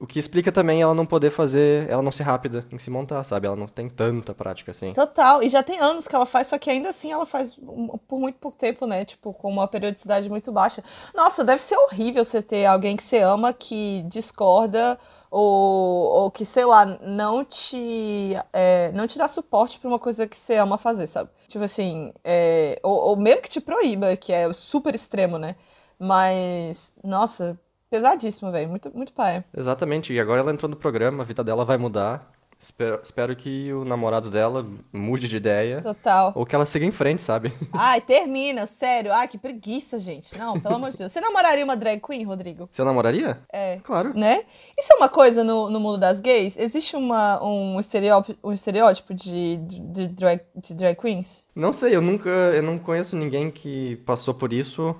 [0.00, 3.24] O que explica também ela não poder fazer, ela não ser rápida em se montar,
[3.24, 3.48] sabe?
[3.48, 4.92] Ela não tem tanta prática assim.
[4.92, 5.42] Total.
[5.42, 7.58] E já tem anos que ela faz, só que ainda assim ela faz
[8.06, 9.04] por muito pouco tempo, né?
[9.04, 10.84] Tipo, com uma periodicidade muito baixa.
[11.12, 14.96] Nossa, deve ser horrível você ter alguém que você ama que discorda
[15.32, 20.28] ou, ou que, sei lá, não te, é, não te dá suporte pra uma coisa
[20.28, 21.28] que você ama fazer, sabe?
[21.48, 25.56] Tipo assim, é, ou, ou mesmo que te proíba, que é super extremo, né?
[25.98, 27.58] Mas, nossa,
[27.90, 28.68] pesadíssimo, velho.
[28.68, 29.44] Muito, muito pai.
[29.56, 32.30] Exatamente, e agora ela entrou no programa, a vida dela vai mudar.
[32.60, 35.80] Espero, espero que o namorado dela mude de ideia.
[35.80, 36.32] Total.
[36.34, 37.52] Ou que ela siga em frente, sabe?
[37.72, 39.12] Ai, termina, sério.
[39.12, 40.36] Ai, que preguiça, gente.
[40.36, 41.12] Não, pelo amor de Deus.
[41.12, 42.68] Você namoraria uma drag queen, Rodrigo?
[42.72, 43.38] Você namoraria?
[43.52, 43.76] É.
[43.84, 44.12] Claro.
[44.12, 44.42] Né?
[44.76, 46.58] Isso é uma coisa no, no mundo das gays?
[46.58, 51.46] Existe uma, um, estereótipo, um estereótipo de, de, de drag, de drag queens?
[51.54, 52.28] Não sei, eu nunca.
[52.28, 54.96] Eu não conheço ninguém que passou por isso.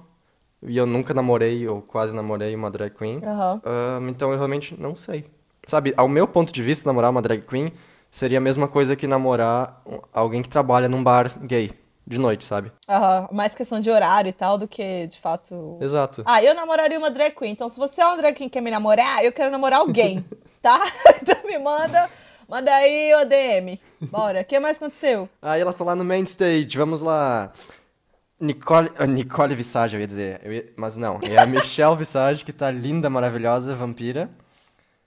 [0.63, 3.21] E eu nunca namorei ou quase namorei uma drag queen.
[3.25, 5.25] Ahn, então eu realmente não sei.
[5.67, 7.73] Sabe, ao meu ponto de vista, namorar uma drag queen
[8.11, 9.81] seria a mesma coisa que namorar
[10.13, 11.71] alguém que trabalha num bar gay
[12.07, 12.73] de noite, sabe?
[12.89, 13.29] Aham.
[13.33, 15.77] Mais questão de horário e tal do que, de fato.
[15.81, 16.23] Exato.
[16.25, 17.53] Ah, eu namoraria uma drag queen.
[17.53, 20.25] Então, se você é uma drag queen e quer me namorar, eu quero namorar alguém,
[20.63, 20.81] tá?
[21.23, 22.09] Então me manda.
[22.49, 23.79] Manda aí o DM.
[24.11, 24.41] Bora.
[24.41, 25.29] O que mais aconteceu?
[25.43, 27.53] Aí elas estão lá no main stage, vamos lá.
[28.41, 32.45] Nicole, ah, Nicole Visage, eu ia dizer, eu ia- mas não, é a Michelle Visage,
[32.45, 34.31] que tá linda, maravilhosa, vampira.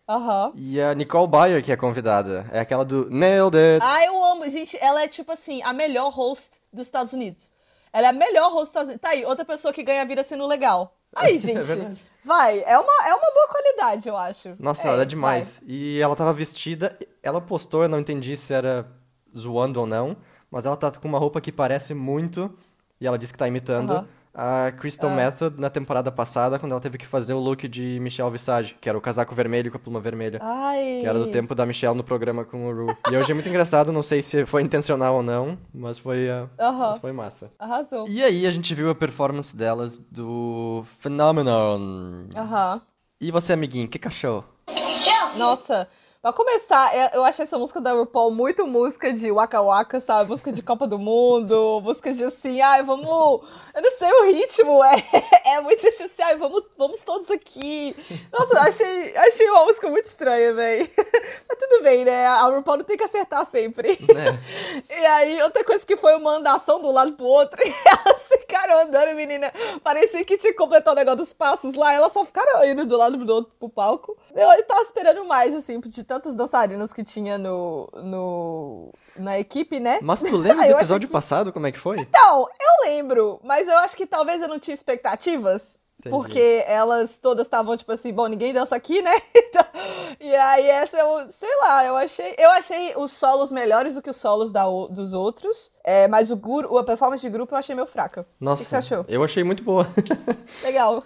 [0.07, 0.51] Aham.
[0.55, 3.85] E a Nicole Byer, que é convidada, é aquela do Nailed It.
[3.85, 4.47] Ah, eu amo.
[4.49, 7.49] Gente, ela é tipo assim, a melhor host dos Estados Unidos.
[7.93, 9.01] Ela é a melhor host dos Estados Unidos.
[9.01, 10.97] Tá aí, outra pessoa que ganha vida sendo legal.
[11.15, 11.61] Aí, gente.
[11.61, 12.05] verdade.
[12.25, 14.55] vai, é uma, é uma boa qualidade, eu acho.
[14.59, 15.61] Nossa, ela é demais.
[15.65, 18.85] E ela tava vestida, ela postou, eu não entendi se era
[19.37, 20.17] zoando ou não,
[20.49, 22.53] mas ela tá com uma roupa que parece muito,
[23.01, 24.07] e ela disse que tá imitando, Aham.
[24.33, 28.29] a Crystal Method na temporada passada, quando ela teve que fazer o look de Michelle
[28.31, 30.39] Visage, que era o casaco vermelho com a pluma vermelha.
[30.41, 30.99] Ai.
[31.01, 32.95] Que era do tempo da Michelle no programa com o Ru.
[33.09, 36.47] E eu achei muito engraçado, não sei se foi intencional ou não, mas foi, uh,
[36.59, 36.89] Aham.
[36.91, 37.51] mas foi massa.
[37.59, 38.07] Arrasou.
[38.07, 42.27] E aí a gente viu a performance delas do Phenomenon.
[42.35, 42.81] Aham.
[43.19, 44.45] E você, amiguinho, o que que achou?
[45.37, 45.87] Nossa,
[46.21, 50.29] pra começar, é- eu achei essa música da RuPaul muito música de Waka Waka, sabe?
[50.29, 53.07] Música de Copa do Mundo, música de assim, ai, vamos.
[53.73, 55.03] Eu não sei o ritmo, é,
[55.55, 57.95] é muito assim, ai, vamos, vamos todos aqui.
[58.31, 60.91] Nossa, achei, achei uma música muito estranha, véi.
[61.49, 62.27] Mas tudo bem, né?
[62.27, 63.97] A RuPaul não tem que acertar sempre.
[64.89, 68.21] E aí, outra coisa que foi uma andação de um lado pro outro, e elas
[68.27, 69.51] ficaram andando, menina.
[69.83, 72.95] Parecia que tinha que completar o negócio dos passos lá, elas só ficaram indo do
[72.95, 74.15] lado do outro pro palco.
[74.35, 79.97] Eu tava esperando mais, assim, de tantas dançarinas que tinha no, no, na equipe, né?
[80.01, 82.01] Mas tu lembra Ah, do episódio que- passado, como é que foi?
[82.01, 85.79] Então, eu lembro, mas eu acho que talvez eu não tinha expectativas.
[86.01, 86.15] Entendi.
[86.15, 89.11] Porque elas todas estavam, tipo assim, bom, ninguém dança aqui, né?
[89.51, 89.65] Então,
[90.19, 92.33] e aí essa eu, sei lá, eu achei.
[92.37, 95.71] Eu achei os solos melhores do que os solos da, dos outros.
[95.83, 98.25] É, mas o guru, a performance de grupo eu achei meio fraca.
[98.39, 99.05] Nossa, O que você achou?
[99.09, 99.87] eu achei muito boa.
[100.63, 101.03] Legal.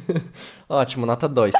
[0.68, 1.54] Ótimo, nota 2.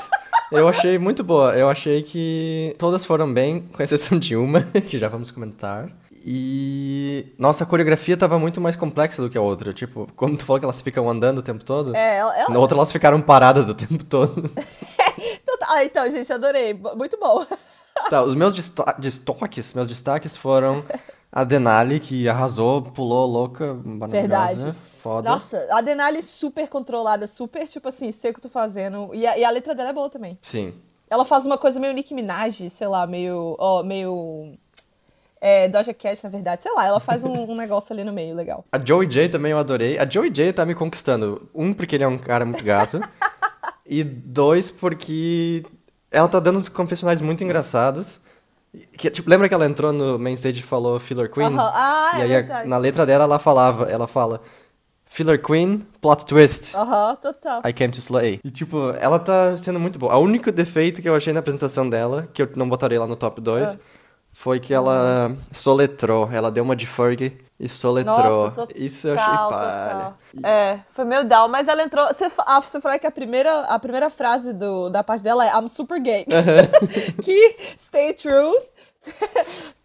[0.53, 1.55] Eu achei muito boa.
[1.57, 5.89] Eu achei que todas foram bem, com exceção de uma, que já vamos comentar.
[6.25, 7.35] E.
[7.39, 9.73] Nossa, a coreografia tava muito mais complexa do que a outra.
[9.73, 11.95] Tipo, como tu falou que elas ficam andando o tempo todo.
[11.95, 12.39] É, ela.
[12.39, 14.43] ela- Na outra elas ficaram paradas o tempo todo.
[15.69, 16.75] Ah, então, gente, adorei.
[16.75, 17.45] Muito bom.
[18.09, 20.85] tá, os meus desta- destaques, meus destaques foram
[21.33, 24.21] a Denali, que arrasou, pulou louca, maravilhosa.
[24.57, 24.79] Verdade.
[25.03, 25.29] Foda.
[25.29, 29.11] Nossa, a Denali super controlada, super, tipo assim, sei o que tô fazendo.
[29.13, 30.39] E a, e a letra dela é boa também.
[30.43, 30.73] Sim.
[31.11, 33.57] Ela faz uma coisa meio Nicki Minaj, sei lá, meio.
[33.59, 34.53] Ó, meio.
[35.41, 36.63] É, Doja Cat, na verdade.
[36.63, 38.65] Sei lá, ela faz um, um negócio ali no meio, legal.
[38.73, 39.99] A Joey J também eu adorei.
[39.99, 41.49] A Joey J tá me conquistando.
[41.55, 43.01] Um, porque ele é um cara muito gato.
[43.85, 45.65] e dois, porque
[46.11, 48.21] ela tá dando uns confessionais muito engraçados.
[48.97, 51.47] Que, tipo, lembra que ela entrou no main stage e falou Filler Queen?
[51.47, 51.73] Aham.
[51.75, 52.69] Ah, e é aí, verdade.
[52.69, 54.41] na letra dela, ela falava, ela fala
[55.07, 56.77] Filler Queen, plot twist.
[56.77, 57.63] Aham, total.
[57.65, 58.41] I came to slay.
[58.45, 60.15] E, tipo, ela tá sendo muito boa.
[60.17, 63.17] O único defeito que eu achei na apresentação dela, que eu não botaria lá no
[63.17, 63.77] top 2, Ah.
[64.39, 66.29] Foi que ela soletrou.
[66.31, 68.17] Ela deu uma de Ferg e soletrou.
[68.45, 69.95] Nossa, total, Isso eu achei palha.
[69.95, 70.51] total.
[70.51, 72.07] É, foi meio down, mas ela entrou.
[72.09, 75.51] Você, ah, você falou que a primeira, a primeira frase do, da parte dela é
[75.59, 76.27] I'm super gay.
[77.25, 78.63] que stay truth.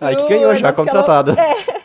[0.01, 1.33] Ai, que True, ganhou já, que ela- contratada.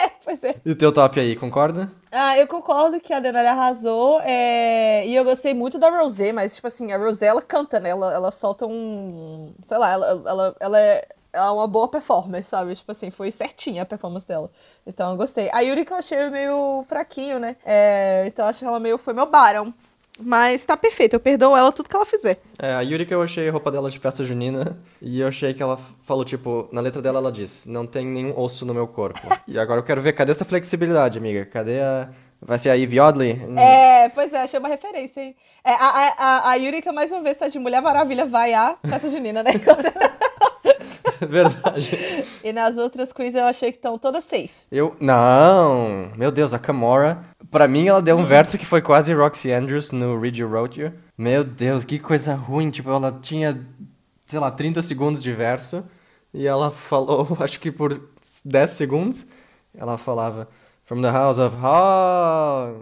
[0.00, 0.54] É, pois é.
[0.64, 1.90] E o teu top aí, concorda?
[2.12, 4.20] Ah, eu concordo que a Denali arrasou.
[4.22, 7.90] é, E eu gostei muito da Rosé, mas, tipo assim, a Rosé, ela canta, né?
[7.90, 9.54] Ela, ela solta um.
[9.64, 11.08] Sei lá, ela, ela, ela é.
[11.32, 12.74] É uma boa performer, sabe?
[12.74, 14.50] Tipo assim, foi certinha a performance dela.
[14.86, 15.50] Então eu gostei.
[15.52, 17.56] A Yuri que eu achei meio fraquinho, né?
[17.64, 19.72] É, então eu acho que ela meio foi meu Baron.
[20.20, 22.36] Mas tá perfeito, eu perdoo ela tudo que ela fizer.
[22.58, 24.76] É, a Yuri que eu achei a roupa dela de festa junina.
[25.00, 28.36] E eu achei que ela falou, tipo, na letra dela ela diz: Não tem nenhum
[28.38, 29.20] osso no meu corpo.
[29.46, 31.44] e agora eu quero ver, cadê essa flexibilidade, amiga?
[31.46, 32.08] Cadê a.
[32.40, 33.32] Vai ser a Eve Oddly?
[33.32, 33.58] Hum.
[33.58, 35.34] É, pois é, achei uma referência, hein?
[35.64, 38.54] É, a, a, a, a Yuri que mais uma vez tá de Mulher Maravilha vai
[38.54, 39.50] a festa junina, né?
[41.28, 42.24] Verdade.
[42.44, 44.50] e nas outras queens eu achei que estão todas safe.
[44.70, 44.96] Eu.
[45.00, 46.12] Não!
[46.16, 47.24] Meu Deus, a Kamora.
[47.50, 50.80] Pra mim, ela deu um verso que foi quase Roxy Andrews no Read You Wrote
[50.80, 50.92] You.
[51.16, 52.70] Meu Deus, que coisa ruim.
[52.70, 53.58] Tipo, ela tinha,
[54.26, 55.84] sei lá, 30 segundos de verso.
[56.32, 58.00] E ela falou, acho que por
[58.44, 59.26] 10 segundos,
[59.74, 60.48] ela falava.
[60.84, 62.72] From the house of Ha.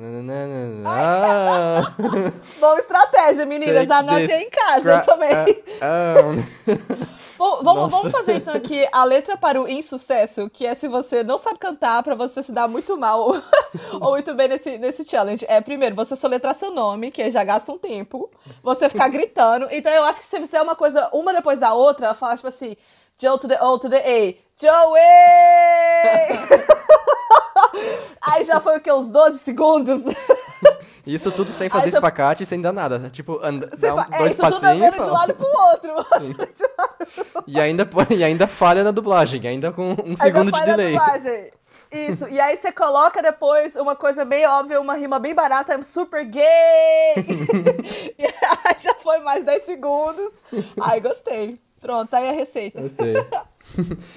[2.61, 3.90] Boa estratégia, meninas.
[3.90, 5.64] Anotem aí em casa também.
[7.38, 11.22] Bom, vamos, vamos fazer então aqui a letra para o insucesso, que é se você
[11.22, 13.37] não sabe cantar, pra você se dar muito mal
[14.01, 15.44] ou muito bem nesse, nesse challenge.
[15.49, 18.31] É, primeiro, você soletrar seu nome, que já gasta um tempo,
[18.62, 19.68] você ficar gritando.
[19.70, 22.49] Então eu acho que se você fizer uma coisa uma depois da outra, falar tipo
[22.49, 22.77] assim,
[23.18, 25.01] Joe to the O to the A, Joey!
[28.22, 30.03] Aí já foi o que, uns 12 segundos?
[31.06, 33.08] Isso tudo sem fazer Aí você- espacate e sem dar nada.
[33.10, 35.12] Tipo, anda, Você dá um- fa- é, dois isso tudo passinhos e andando de fala.
[35.12, 35.94] lado pro outro.
[37.46, 40.92] E ainda, e ainda falha na dublagem, ainda com um Aí segundo de na delay.
[40.92, 41.50] dublagem.
[41.92, 45.84] Isso, e aí você coloca depois uma coisa bem óbvia, uma rima bem barata, I'm
[45.84, 46.42] super gay!
[48.18, 50.32] e aí já foi mais 10 segundos.
[50.80, 51.60] Ai, gostei.
[51.80, 52.80] Pronto, tá aí a receita.
[52.80, 53.14] Gostei.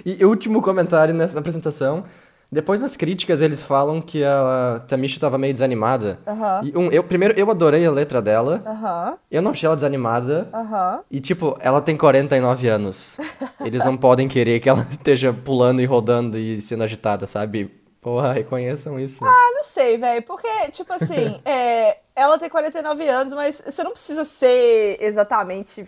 [0.04, 2.06] e último comentário nessa apresentação.
[2.52, 6.20] Depois nas críticas eles falam que a Tamisha tava meio desanimada.
[6.64, 8.62] E um, eu, primeiro, eu adorei a letra dela.
[8.66, 10.50] Aham, Eu não achei ela desanimada.
[10.54, 11.02] aham.
[11.12, 13.18] E, tipo, ela tem 49 anos.
[13.64, 17.72] Eles não podem querer que ela esteja pulando e rodando e sendo agitada, sabe?
[18.02, 19.24] Porra, reconheçam isso.
[19.26, 23.92] Ah, não sei, velho, porque, tipo assim, é, ela tem 49 anos, mas você não
[23.92, 25.86] precisa ser exatamente.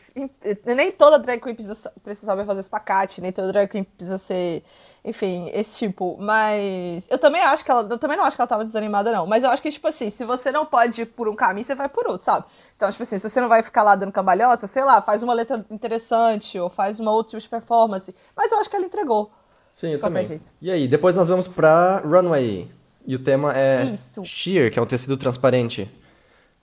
[0.66, 4.62] Nem toda drag queen precisa, precisa saber fazer espacate, nem toda drag queen precisa ser.
[5.04, 6.16] Enfim, esse tipo.
[6.20, 7.88] Mas eu também acho que ela.
[7.90, 9.26] Eu também não acho que ela tava desanimada, não.
[9.26, 11.74] Mas eu acho que, tipo assim, se você não pode ir por um caminho, você
[11.74, 12.46] vai por outro, sabe?
[12.76, 15.34] Então, tipo assim, se você não vai ficar lá dando cambalhota, sei lá, faz uma
[15.34, 18.16] letra interessante ou faz uma outra tipo de performance.
[18.36, 19.32] Mas eu acho que ela entregou.
[19.74, 20.26] Sim, eu também.
[20.26, 20.50] jeito.
[20.62, 22.70] E aí, depois nós vamos pra Runway.
[23.06, 24.24] E o tema é Isso.
[24.24, 25.90] sheer, que é um tecido transparente.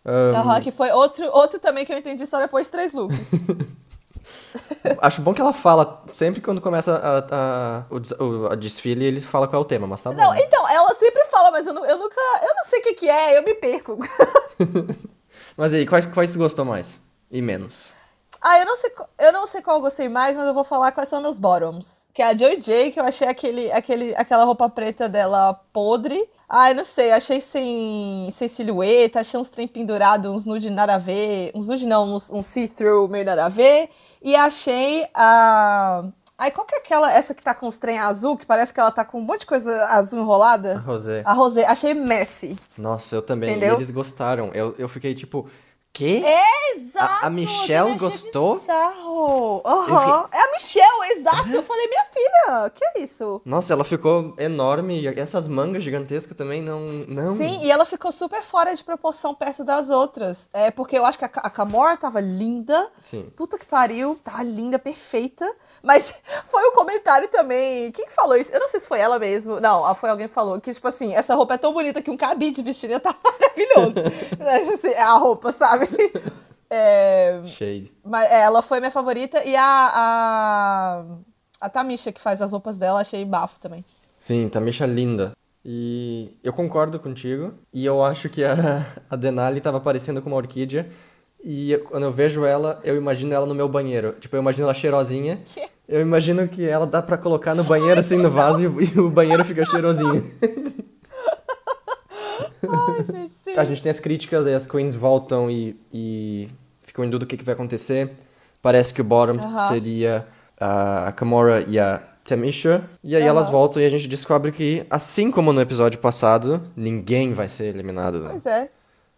[0.05, 3.19] Ahn, Aham, que foi outro, outro também que eu entendi só depois de três looks.
[5.01, 9.61] Acho bom que ela fala, sempre quando começa a, a- o, desfile, ele fala qual
[9.63, 10.17] é o tema, mas tá bom.
[10.17, 12.21] Não, então, ela sempre fala, mas eu, nu- eu nunca.
[12.43, 13.99] Eu não sei o que, que é, eu me perco.
[15.57, 17.01] Mas aí, quais, quais você gostou mais?
[17.31, 17.87] E menos?
[18.41, 20.63] ah, eu não, sei, qual- eu não sei qual eu gostei mais, mas eu vou
[20.63, 22.07] falar quais são meus bottoms.
[22.15, 26.29] Que é a Joy J, que eu achei aquele, aquele, aquela roupa preta dela podre.
[26.49, 30.95] Ah, eu não sei, achei sem, sem silhueta, achei uns trem pendurados, uns nude nada
[30.95, 31.51] a ver.
[31.55, 33.91] Uns nude não, uns, uns see-through meio nada a ver.
[34.23, 36.05] E achei a.
[36.37, 38.79] Ai, qual que é aquela, essa que tá com os trem azul, que parece que
[38.79, 40.79] ela tá com um monte de coisa azul enrolada?
[40.87, 41.23] Rosé.
[41.25, 42.57] A Rosé, achei messy.
[42.77, 43.51] Nossa, eu também.
[43.51, 43.75] Entendeu?
[43.75, 44.53] E eles gostaram.
[44.55, 45.51] Eu, eu fiquei tipo,
[45.93, 46.23] quê?
[46.25, 47.27] É, exato!
[47.27, 48.61] A Michelle também achei gostou?
[48.61, 49.08] Bizarro.
[49.65, 50.29] Aham.
[50.33, 51.49] É a Michelle, exato.
[51.51, 53.41] Eu falei, minha filha, que é isso?
[53.45, 55.01] Nossa, ela ficou enorme.
[55.03, 56.81] E essas mangas gigantescas também não.
[57.09, 57.35] não.
[57.35, 60.49] Sim, e ela ficou super fora de proporção perto das outras.
[60.53, 62.91] É porque eu acho que a, Ca- a Camora tava linda.
[63.05, 63.31] Sim.
[63.37, 65.51] Puta que pariu, tava linda, perfeita.
[65.83, 66.13] Mas
[66.47, 67.91] foi um comentário também.
[67.93, 68.53] Quem que falou isso?
[68.53, 69.61] Eu não sei se foi ela mesmo.
[69.61, 72.11] Não, ah, foi alguém que falou que, tipo assim, essa roupa é tão bonita que
[72.11, 73.95] um cabide vestiria tá maravilhoso.
[74.61, 75.89] Acho assim, é a roupa, sabe?
[76.71, 77.93] É, Shade.
[78.05, 79.43] Mas é, ela foi minha favorita.
[79.45, 79.63] E a,
[79.95, 81.05] a,
[81.61, 83.85] a Tamisha, que faz as roupas dela, achei bafo também.
[84.19, 85.33] Sim, Tamisha linda.
[85.65, 87.55] E eu concordo contigo.
[87.73, 90.89] E eu acho que a, a Denali tava parecendo com uma orquídea.
[91.43, 94.13] E eu- quando eu vejo ela, eu imagino ela no meu banheiro.
[94.21, 95.41] Tipo, eu imagino ela cheirosinha.
[95.47, 95.69] Quê?
[95.89, 99.01] Eu imagino que ela dá pra colocar no banheiro, assim, no vaso, e, o- e
[99.01, 100.23] o banheiro fica cheirosinho.
[102.71, 103.53] Ai, gente, sim.
[103.57, 106.49] A gente tem as críticas, aí as queens voltam e, e
[106.83, 108.11] ficam em dúvida do que, que vai acontecer.
[108.61, 109.59] Parece que o bottom Aham.
[109.69, 110.27] seria
[110.61, 112.83] a Kamora e a Tamisha.
[113.03, 113.31] E aí Aham.
[113.31, 117.67] elas voltam e a gente descobre que, assim como no episódio passado, ninguém vai ser
[117.75, 118.27] eliminado.
[118.29, 118.71] Pois é.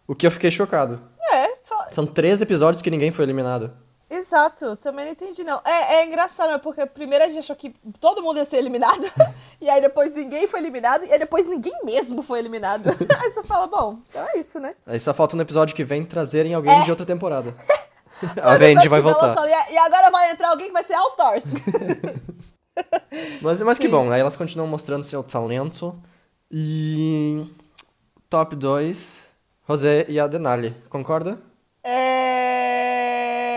[0.07, 1.01] O que eu fiquei chocado.
[1.31, 3.71] É, fa- São três episódios que ninguém foi eliminado.
[4.21, 4.75] Exato.
[4.77, 5.61] Também não entendi, não.
[5.65, 6.57] É, é engraçado, né?
[6.57, 9.05] Porque primeiro a gente achou que todo mundo ia ser eliminado.
[9.59, 11.03] e aí depois ninguém foi eliminado.
[11.05, 12.89] E aí depois ninguém mesmo foi eliminado.
[13.19, 14.75] aí você fala, bom, então é isso, né?
[14.85, 16.83] Aí só falta no episódio que vem trazerem alguém É.
[16.83, 17.55] de outra temporada.
[18.41, 19.35] a Vendi vai voltar.
[19.69, 21.43] E agora vai entrar alguém que vai ser All Stars.
[23.41, 23.91] Mas, mas que Sim.
[23.91, 26.01] bom, aí elas continuam mostrando seu talento.
[26.49, 27.45] E.
[28.29, 29.27] Top 2,
[29.67, 30.73] José e a Denali.
[30.89, 31.39] Concorda?
[31.83, 33.50] É...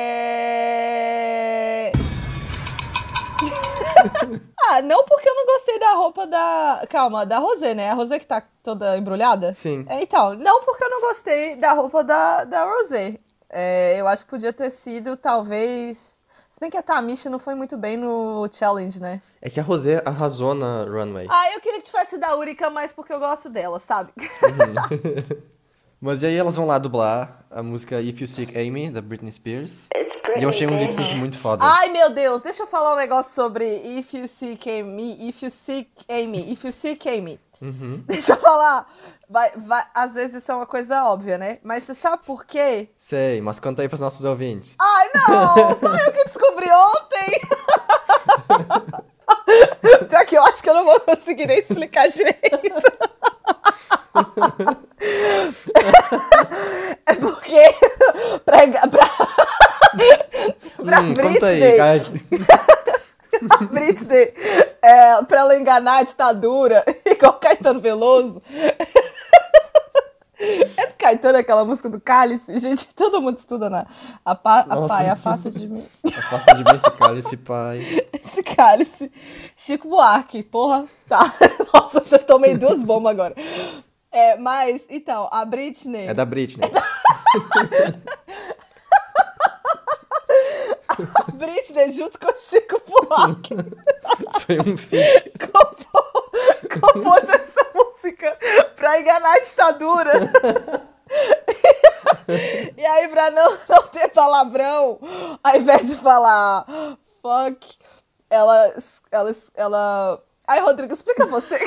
[4.78, 6.84] ah, não porque eu não gostei da roupa da.
[6.88, 7.90] Calma, da Rosé, né?
[7.90, 9.54] A Rosé que tá toda embrulhada?
[9.54, 9.84] Sim.
[9.88, 13.18] É, então, não porque eu não gostei da roupa da, da Rosé.
[13.48, 16.18] É, eu acho que podia ter sido, talvez.
[16.50, 19.20] Se bem que a Tamisha não foi muito bem no challenge, né?
[19.42, 21.26] É que a Rosé arrasou na runway.
[21.28, 24.12] Ah, eu queria que tivesse da Urika, mas porque eu gosto dela, sabe?
[26.04, 29.32] Mas e aí elas vão lá dublar a música If You Seek Amy, da Britney
[29.32, 29.88] Spears.
[30.36, 31.64] E eu achei um lip sync muito foda.
[31.64, 35.50] Ai, meu Deus, deixa eu falar um negócio sobre If You Seek Amy, If You
[35.50, 37.40] Seek Amy, If You Seek Amy.
[38.06, 38.86] Deixa eu falar.
[39.30, 41.56] Vai, vai, às vezes isso é uma coisa óbvia, né?
[41.62, 42.90] Mas você sabe por quê?
[42.98, 44.76] Sei, mas conta aí pros nossos ouvintes.
[44.78, 45.54] Ai, não!
[45.80, 47.40] Só eu que descobri ontem!
[50.10, 52.92] Pior que eu acho que eu não vou conseguir nem explicar direito.
[57.06, 57.74] é porque
[58.44, 59.08] pra, pra,
[61.44, 62.64] conta aí, cara.
[63.50, 64.32] a Britney,
[64.82, 68.42] é, pra ela enganar a ditadura, igual Caetano Veloso.
[70.76, 72.58] É do Caetano aquela música do Cálice?
[72.58, 73.86] Gente, todo mundo estuda na.
[74.22, 74.94] A, pa, a Nossa.
[74.94, 75.86] pai, afasta de mim.
[76.06, 78.02] Afasta de mim esse cálice, pai.
[78.12, 79.12] Esse cálice.
[79.56, 80.84] Chico Buarque, porra.
[81.08, 81.32] Tá.
[81.72, 83.34] Nossa, eu tomei duas bombas agora.
[84.12, 86.08] É, mas, então, a Britney.
[86.08, 86.68] É da Britney.
[91.28, 93.54] A Britney junto com o Chico Buarque.
[94.40, 95.32] Foi um feat.
[95.38, 96.30] compô-
[96.80, 98.36] compôs essa música
[98.76, 100.12] pra enganar a ditadura.
[102.76, 104.98] e aí, pra não, não ter palavrão,
[105.42, 106.64] ao invés de falar
[107.22, 107.78] fuck,
[108.30, 108.72] ela.
[109.10, 109.32] Ela.
[109.54, 110.22] ela...
[110.46, 111.58] Ai, Rodrigo, explica você.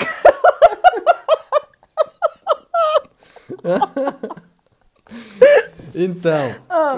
[5.95, 6.55] Então.
[6.69, 6.95] Ah.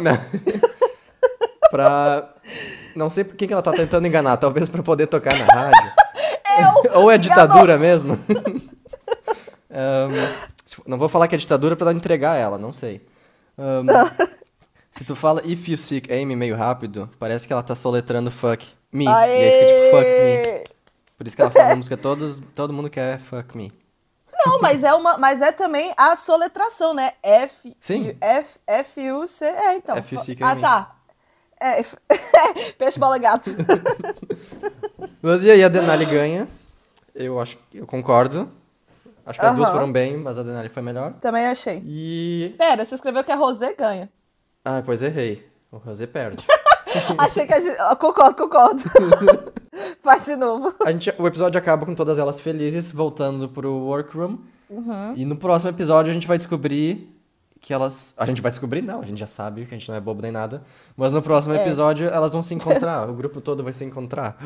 [1.70, 2.30] Pra.
[2.96, 4.38] Não sei por que que ela tá tentando enganar.
[4.38, 5.92] Talvez pra poder tocar na rádio.
[6.60, 7.02] Eu.
[7.02, 7.18] Ou é enganou.
[7.18, 8.18] ditadura mesmo?
[10.66, 13.06] Se- não vou falar que é ditadura pra entregar ela, não sei.
[13.58, 13.86] Ahn,
[14.92, 18.66] se tu fala if you seek Amy meio rápido, parece que ela tá soletrando fuck
[18.92, 19.06] me.
[19.06, 20.22] E aí fica tipo fuck me.
[20.22, 20.64] Aê!
[21.18, 23.72] Por isso que ela fala na música, todos, todo mundo quer fuck me.
[24.46, 27.12] Não, mas é uma, mas é também a soletração, né?
[27.22, 28.16] F Sim.
[28.22, 29.98] F F U C é então.
[29.98, 30.96] F U C Ah, tá.
[31.60, 31.98] É, F-
[32.78, 33.50] peixe bola gato.
[35.22, 36.48] Mas e aí a Denali ganha?
[37.14, 38.50] Eu acho eu concordo.
[39.26, 41.14] Acho que as duas foram bem, mas a Denali foi melhor.
[41.22, 41.84] Também achei.
[41.86, 42.56] E.
[42.58, 44.10] Pera, você escreveu que a Rosé ganha.
[44.66, 45.48] Ah, pois errei.
[45.72, 46.44] O Rosé perde.
[47.20, 47.78] Achei que a gente.
[48.00, 48.82] Concordo, concordo.
[50.02, 50.74] Faz de novo.
[50.84, 54.40] A gente, o episódio acaba com todas elas felizes, voltando pro workroom.
[54.68, 55.14] Uhum.
[55.16, 57.16] E no próximo episódio a gente vai descobrir
[57.62, 58.14] que elas.
[58.18, 60.22] A gente vai descobrir, não, a gente já sabe que a gente não é bobo
[60.22, 60.62] nem nada.
[60.96, 61.62] Mas no próximo É.
[61.62, 63.10] episódio elas vão se encontrar.
[63.10, 64.38] o grupo todo vai se encontrar.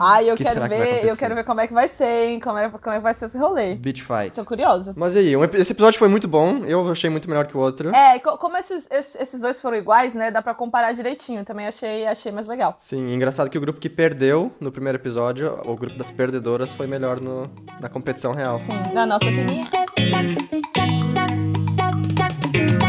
[0.00, 2.26] Ai, eu Que quero será que ver, eu quero ver como é que vai ser,
[2.30, 2.40] hein?
[2.40, 3.74] Como é, como é que vai ser esse rolê.
[3.76, 4.34] Beach fight.
[4.34, 4.92] Tô curiosa.
[4.96, 6.64] Mas e aí, um esse episódio foi muito bom.
[6.66, 7.94] Eu achei muito melhor que o outro.
[7.94, 10.30] É, co- como esses, esses, esses dois foram iguais, né?
[10.30, 11.44] Dá pra comparar direitinho.
[11.44, 12.76] Também achei, achei mais legal.
[12.80, 16.86] Sim, engraçado que o grupo que perdeu no primeiro episódio, o grupo das perdedoras, foi
[16.86, 17.50] melhor no,
[17.80, 18.56] na competição real.
[18.56, 19.66] Sim, na nossa opinião.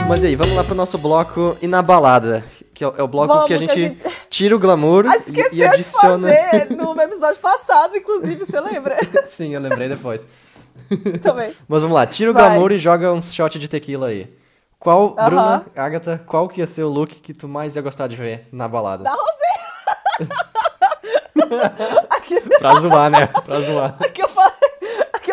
[0.08, 2.44] Mas e aí, vamos lá pro nosso bloco e na balada.
[2.74, 4.60] Que é o, é o bloco Vamos, que a que gente, a gente- tira o
[4.60, 6.30] glamour Ah, e, esqueceu e adiciona.
[6.30, 8.98] de fazer no episódio passado, inclusive, você lembra?
[9.28, 10.28] Sim, eu lembrei depois.
[11.22, 11.54] Também.
[11.68, 12.44] Mas vamos lá, tira o Vai.
[12.50, 14.32] glamour e joga um shot de tequila aí.
[14.80, 15.26] Qual, Aham.
[15.30, 18.48] Bruna, Agatha, qual que ia ser o look que tu mais ia gostar de ver
[18.52, 19.04] na balada?
[19.04, 19.16] Da
[22.10, 23.28] aqui, Pra zoar, né?
[23.28, 23.96] Pra zoar.
[24.00, 24.52] aqui, eu falei,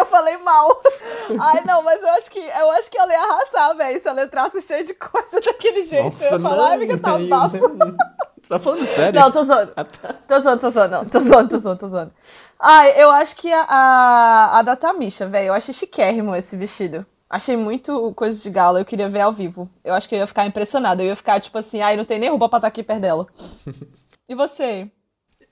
[0.00, 0.82] aqui eu falei mal.
[1.40, 4.00] Ai, não, mas eu acho que eu acho que ela ia arrasar, velho.
[4.00, 6.04] Se ela entrasse cheia de coisa daquele jeito.
[6.04, 7.56] Nossa, eu ia falar, não, ai, amiga, tá um aí- bafo.
[8.42, 9.20] Você tá falando sério?
[9.20, 9.72] Não, tô zoando.
[9.76, 10.14] Ah, tá.
[10.26, 11.04] Tô zoando, tô zoando, não.
[11.04, 12.12] Tô zoando, tô zoando, tô zoando.
[12.58, 15.48] Ai, eu acho que a, a, a da Tamisha, velho.
[15.48, 17.04] Eu achei chiquérrimo esse vestido.
[17.28, 19.68] Achei muito coisa de gala, eu queria ver ao vivo.
[19.84, 21.02] Eu acho que eu ia ficar impressionada.
[21.02, 23.26] Eu ia ficar tipo assim, ai, não tem nem roupa pra estar aqui perto dela.
[24.28, 24.88] E você?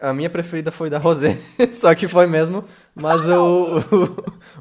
[0.01, 1.37] A minha preferida foi da Rosé,
[1.75, 3.79] só que foi mesmo, mas o,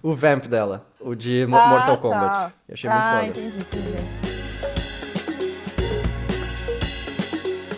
[0.01, 2.01] o, o vamp dela, o de Mo- Ah, Mortal tá.
[2.01, 2.53] Kombat.
[2.67, 3.25] Eu achei muito ah, foda.
[3.27, 3.93] entendi, entendi.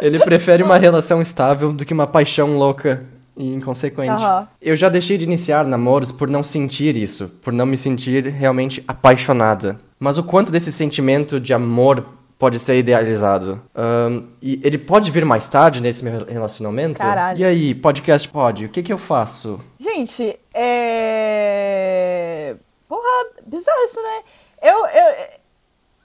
[0.00, 3.02] Ele prefere uma relação estável do que uma paixão louca
[3.36, 4.10] e inconsequente.
[4.12, 4.46] Aham.
[4.62, 8.84] Eu já deixei de iniciar namoros por não sentir isso, por não me sentir realmente
[8.86, 9.76] apaixonada.
[9.98, 12.04] Mas o quanto desse sentimento de amor
[12.38, 13.60] pode ser idealizado?
[13.74, 16.98] Ahn, e ele pode vir mais tarde nesse meu relacionamento?
[16.98, 17.38] Caralho.
[17.38, 19.60] E aí, podcast pode, o que que eu faço?
[19.78, 22.56] Gente, é.
[22.88, 24.22] Porra, bizarro isso, né?
[24.62, 25.38] Eu, eu.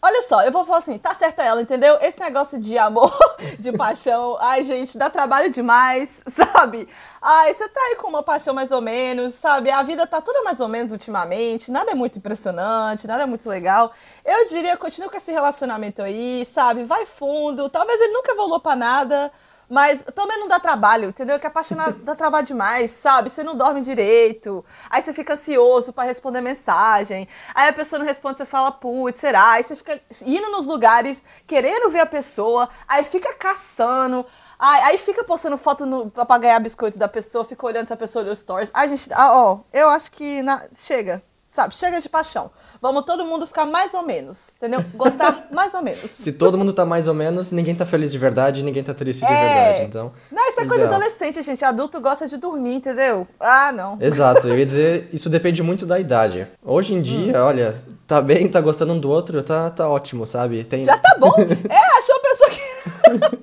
[0.05, 1.97] Olha só, eu vou falar assim, tá certa ela, entendeu?
[2.01, 3.09] Esse negócio de amor,
[3.57, 6.89] de paixão, ai, gente, dá trabalho demais, sabe?
[7.21, 9.71] Ai, você tá aí com uma paixão mais ou menos, sabe?
[9.71, 13.47] A vida tá toda mais ou menos ultimamente, nada é muito impressionante, nada é muito
[13.47, 13.93] legal.
[14.25, 16.83] Eu diria, continua com esse relacionamento aí, sabe?
[16.83, 19.31] Vai fundo, talvez ele nunca evoluiu pra nada,
[19.69, 21.39] mas pelo menos não dá trabalho, entendeu?
[21.39, 23.29] Que apaixonado dá trabalho demais, sabe?
[23.29, 24.63] Você não dorme direito.
[24.89, 27.27] Aí você fica ansioso pra responder mensagem.
[27.55, 29.51] Aí a pessoa não responde, você fala, putz, será?
[29.51, 34.25] Aí você fica indo nos lugares, querendo ver a pessoa, aí fica caçando.
[34.59, 37.97] Aí, aí fica postando foto no, pra ganhar biscoito da pessoa, fica olhando se a
[37.97, 38.71] pessoa olhou stories.
[38.73, 41.75] Ai, gente, ah, ó, eu acho que na- chega, sabe?
[41.75, 42.49] Chega de paixão.
[42.83, 44.83] Vamos todo mundo ficar mais ou menos, entendeu?
[44.93, 46.11] Gostar mais ou menos.
[46.11, 49.25] Se todo mundo tá mais ou menos, ninguém tá feliz de verdade ninguém tá triste
[49.25, 49.53] de É.
[49.63, 50.11] verdade, então...
[50.29, 51.63] Não, isso é coisa adolescente, gente.
[51.63, 53.25] Adulto gosta de dormir, entendeu?
[53.39, 53.97] Ah, não.
[54.01, 56.45] Exato, eu ia dizer, isso depende muito da idade.
[56.61, 57.45] Hoje em dia, Hum.
[57.45, 57.73] olha,
[58.05, 60.65] tá bem, tá gostando um do outro, tá, tá ótimo, sabe?
[60.65, 60.83] Tem...
[60.83, 61.31] Já tá bom.
[61.69, 63.37] É, achou a pessoa que.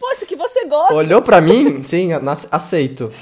[0.00, 0.94] Poxa, que você gosta.
[0.94, 1.82] Olhou pra mim?
[1.82, 2.10] Sim,
[2.50, 3.12] aceito.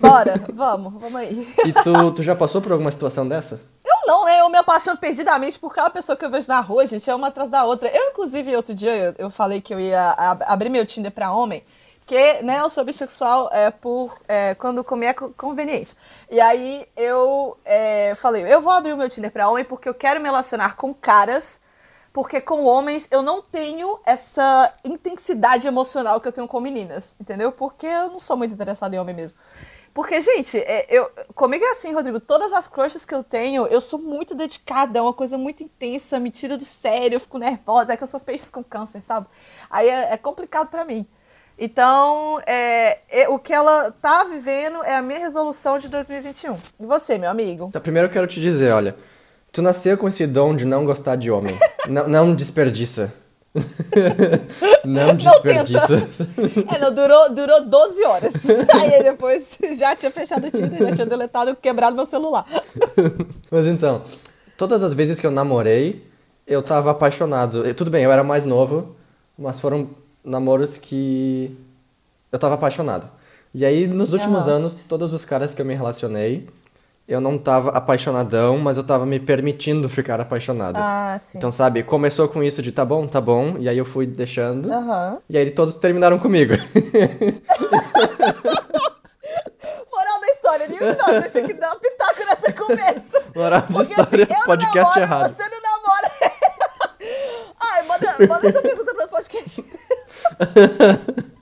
[0.00, 1.48] Bora, vamos, vamos aí.
[1.64, 3.60] E tu, tu já passou por alguma situação dessa?
[4.06, 4.40] Não, né?
[4.40, 7.28] Eu me apaixono perdidamente por cada pessoa que eu vejo na rua, gente, é uma
[7.28, 7.88] atrás da outra.
[7.88, 11.32] Eu, inclusive, outro dia eu, eu falei que eu ia ab- abrir meu Tinder pra
[11.32, 11.64] homem,
[11.98, 15.94] porque, né, eu sou bissexual é, por é, quando comer é co- conveniente.
[16.30, 19.94] E aí eu é, falei, eu vou abrir o meu Tinder pra homem porque eu
[19.94, 21.60] quero me relacionar com caras,
[22.12, 27.50] porque com homens eu não tenho essa intensidade emocional que eu tenho com meninas, entendeu?
[27.50, 29.36] Porque eu não sou muito interessada em homem mesmo.
[29.96, 33.80] Porque, gente, é, eu, comigo é assim, Rodrigo, todas as crushes que eu tenho, eu
[33.80, 37.94] sou muito dedicada, é uma coisa muito intensa, me tira do sério, eu fico nervosa,
[37.94, 39.26] é que eu sou peixe com câncer, sabe?
[39.70, 41.06] Aí é, é complicado pra mim.
[41.58, 46.58] Então, é, é, o que ela tá vivendo é a minha resolução de 2021.
[46.78, 47.68] E você, meu amigo?
[47.70, 48.94] Então, primeiro eu quero te dizer, olha,
[49.50, 51.58] tu nasceu com esse dom de não gostar de homem.
[51.88, 53.14] não, não desperdiça.
[54.84, 56.08] não desperdiça.
[56.72, 58.34] É, não, durou, durou 12 horas.
[58.74, 62.46] Aí depois já tinha fechado o Tinder, já tinha deletado, quebrado meu celular.
[63.50, 64.02] Mas então,
[64.56, 66.04] todas as vezes que eu namorei,
[66.46, 67.74] eu tava apaixonado.
[67.74, 68.94] Tudo bem, eu era mais novo,
[69.36, 69.90] mas foram
[70.24, 71.56] namoros que
[72.30, 73.08] eu tava apaixonado.
[73.52, 74.56] E aí, nos últimos Aham.
[74.56, 76.46] anos, todos os caras que eu me relacionei,
[77.08, 80.76] eu não tava apaixonadão, mas eu tava me permitindo ficar apaixonado.
[80.78, 81.38] Ah, sim.
[81.38, 84.72] Então, sabe, começou com isso de tá bom, tá bom, e aí eu fui deixando.
[84.72, 85.18] Aham.
[85.28, 86.54] E aí todos terminaram comigo.
[90.80, 93.22] Não, eu tinha que dar um pitaco nessa conversa.
[93.34, 95.36] Moral de Porque, história, assim, podcast namoro, errado.
[95.36, 96.12] Você não namora.
[97.60, 99.64] Ai, manda, manda essa pergunta para o podcast.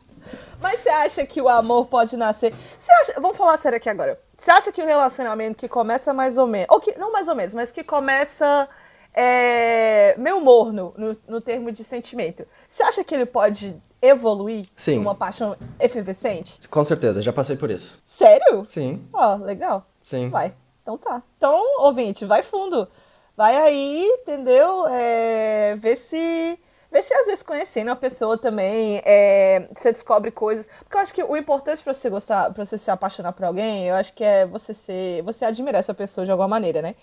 [0.84, 2.52] Você acha que o amor pode nascer?
[2.78, 4.20] Você acha, vamos falar sério aqui agora.
[4.36, 7.34] Você acha que o relacionamento que começa mais ou menos, ou que não mais ou
[7.34, 8.68] menos, mas que começa
[9.14, 14.98] é, meio morno no, no termo de sentimento, você acha que ele pode evoluir Sim.
[14.98, 16.68] uma paixão efervescente?
[16.68, 17.98] Com certeza, já passei por isso.
[18.04, 18.66] Sério?
[18.66, 19.86] Sim, Ó, legal.
[20.02, 20.28] sim.
[20.28, 20.54] Vai.
[20.82, 21.22] Então tá.
[21.38, 22.86] Então, ouvinte, vai fundo.
[23.34, 24.86] Vai aí, entendeu?
[24.88, 26.60] É, vê se.
[26.94, 30.68] Vê se às vezes conhecendo a pessoa também, é, você descobre coisas.
[30.78, 33.88] Porque eu acho que o importante pra você gostar, para você se apaixonar por alguém,
[33.88, 35.20] eu acho que é você ser.
[35.24, 36.94] Você admirar essa pessoa de alguma maneira, né?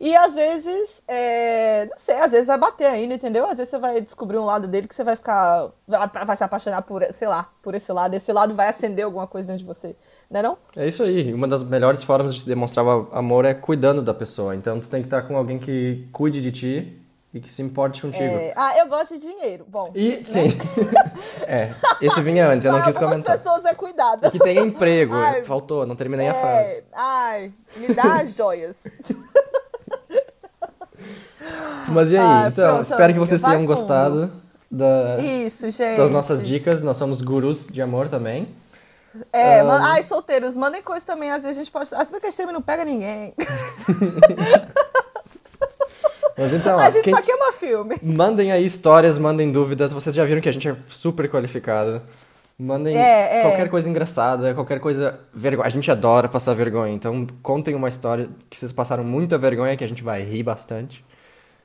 [0.00, 3.44] E às vezes, é, não sei, às vezes vai bater ainda, entendeu?
[3.44, 5.70] Às vezes você vai descobrir um lado dele que você vai ficar.
[5.86, 8.14] Vai, se apaixonar por, sei lá, por esse lado.
[8.14, 9.94] Esse lado vai acender alguma coisa dentro de você.
[10.28, 10.58] Não é não?
[10.74, 11.32] É isso aí.
[11.32, 14.56] Uma das melhores formas de demonstrar amor é cuidando da pessoa.
[14.56, 17.05] Então tu tem que estar com alguém que cuide de ti
[17.36, 18.24] e que se importe contigo.
[18.24, 19.66] É, ah, eu gosto de dinheiro.
[19.68, 19.92] Bom.
[19.94, 20.24] E, né?
[20.24, 20.48] sim.
[21.46, 23.36] é, esse vinha antes, eu não Para quis comentar.
[23.36, 24.30] pessoas é cuidado.
[24.30, 25.14] Que tenha emprego.
[25.14, 26.84] Ai, Faltou, não terminei a é, frase.
[26.94, 28.82] Ai, me dá as joias.
[31.88, 32.24] Mas e aí?
[32.24, 34.32] Ai, então, pronto, espero que vocês tenham gostado
[34.70, 35.98] da- Isso, gente.
[35.98, 36.82] das nossas dicas.
[36.82, 38.48] Nós somos gurus de amor também.
[39.32, 39.64] É, Ah.
[39.64, 41.30] man- ai, solteiros, mandem coisa também.
[41.30, 41.94] Às vezes a gente pode.
[41.94, 43.34] As bem que a gente não pega ninguém.
[46.36, 47.96] Mas então, a ó, gente só queima filme.
[48.02, 49.92] mandem aí histórias, mandem dúvidas.
[49.92, 52.02] Vocês já viram que a gente é super qualificado.
[52.58, 53.42] Mandem É, é.
[53.42, 55.66] qualquer coisa engraçada, qualquer coisa vergonha.
[55.66, 59.84] A gente adora passar vergonha, então contem uma história que vocês passaram muita vergonha, que
[59.84, 61.04] a gente vai rir bastante.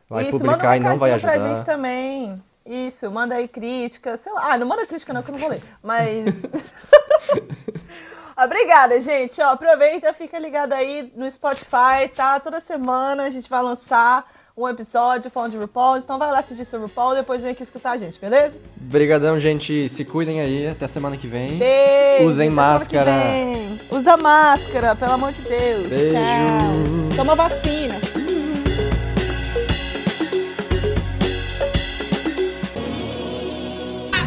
[0.09, 1.31] Vai Isso, publicar um e não vai ajudar.
[1.33, 2.41] pra gente também.
[2.65, 4.53] Isso, manda aí crítica, sei lá.
[4.53, 5.61] Ah, não manda crítica não, que eu não vou ler.
[5.81, 6.43] Mas.
[8.37, 9.41] Obrigada, gente.
[9.41, 12.39] Ó, aproveita, fica ligado aí no Spotify, tá?
[12.39, 14.25] Toda semana a gente vai lançar
[14.55, 15.97] um episódio falando de RuPaul.
[15.97, 18.59] Então vai lá assistir seu RuPaul, depois vem aqui escutar a gente, beleza?
[18.75, 19.87] Brigadão, gente.
[19.89, 20.67] Se cuidem aí.
[20.67, 21.57] Até semana que vem.
[21.57, 22.25] Beijo.
[22.27, 23.11] Usem até semana que máscara.
[23.11, 23.81] vem.
[23.91, 25.87] Usa máscara, pelo amor de Deus.
[25.87, 26.15] Beijo.
[26.15, 27.15] Tchau.
[27.15, 27.99] Toma vacina.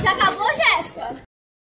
[0.03, 0.74] Já acabou, Jéssica?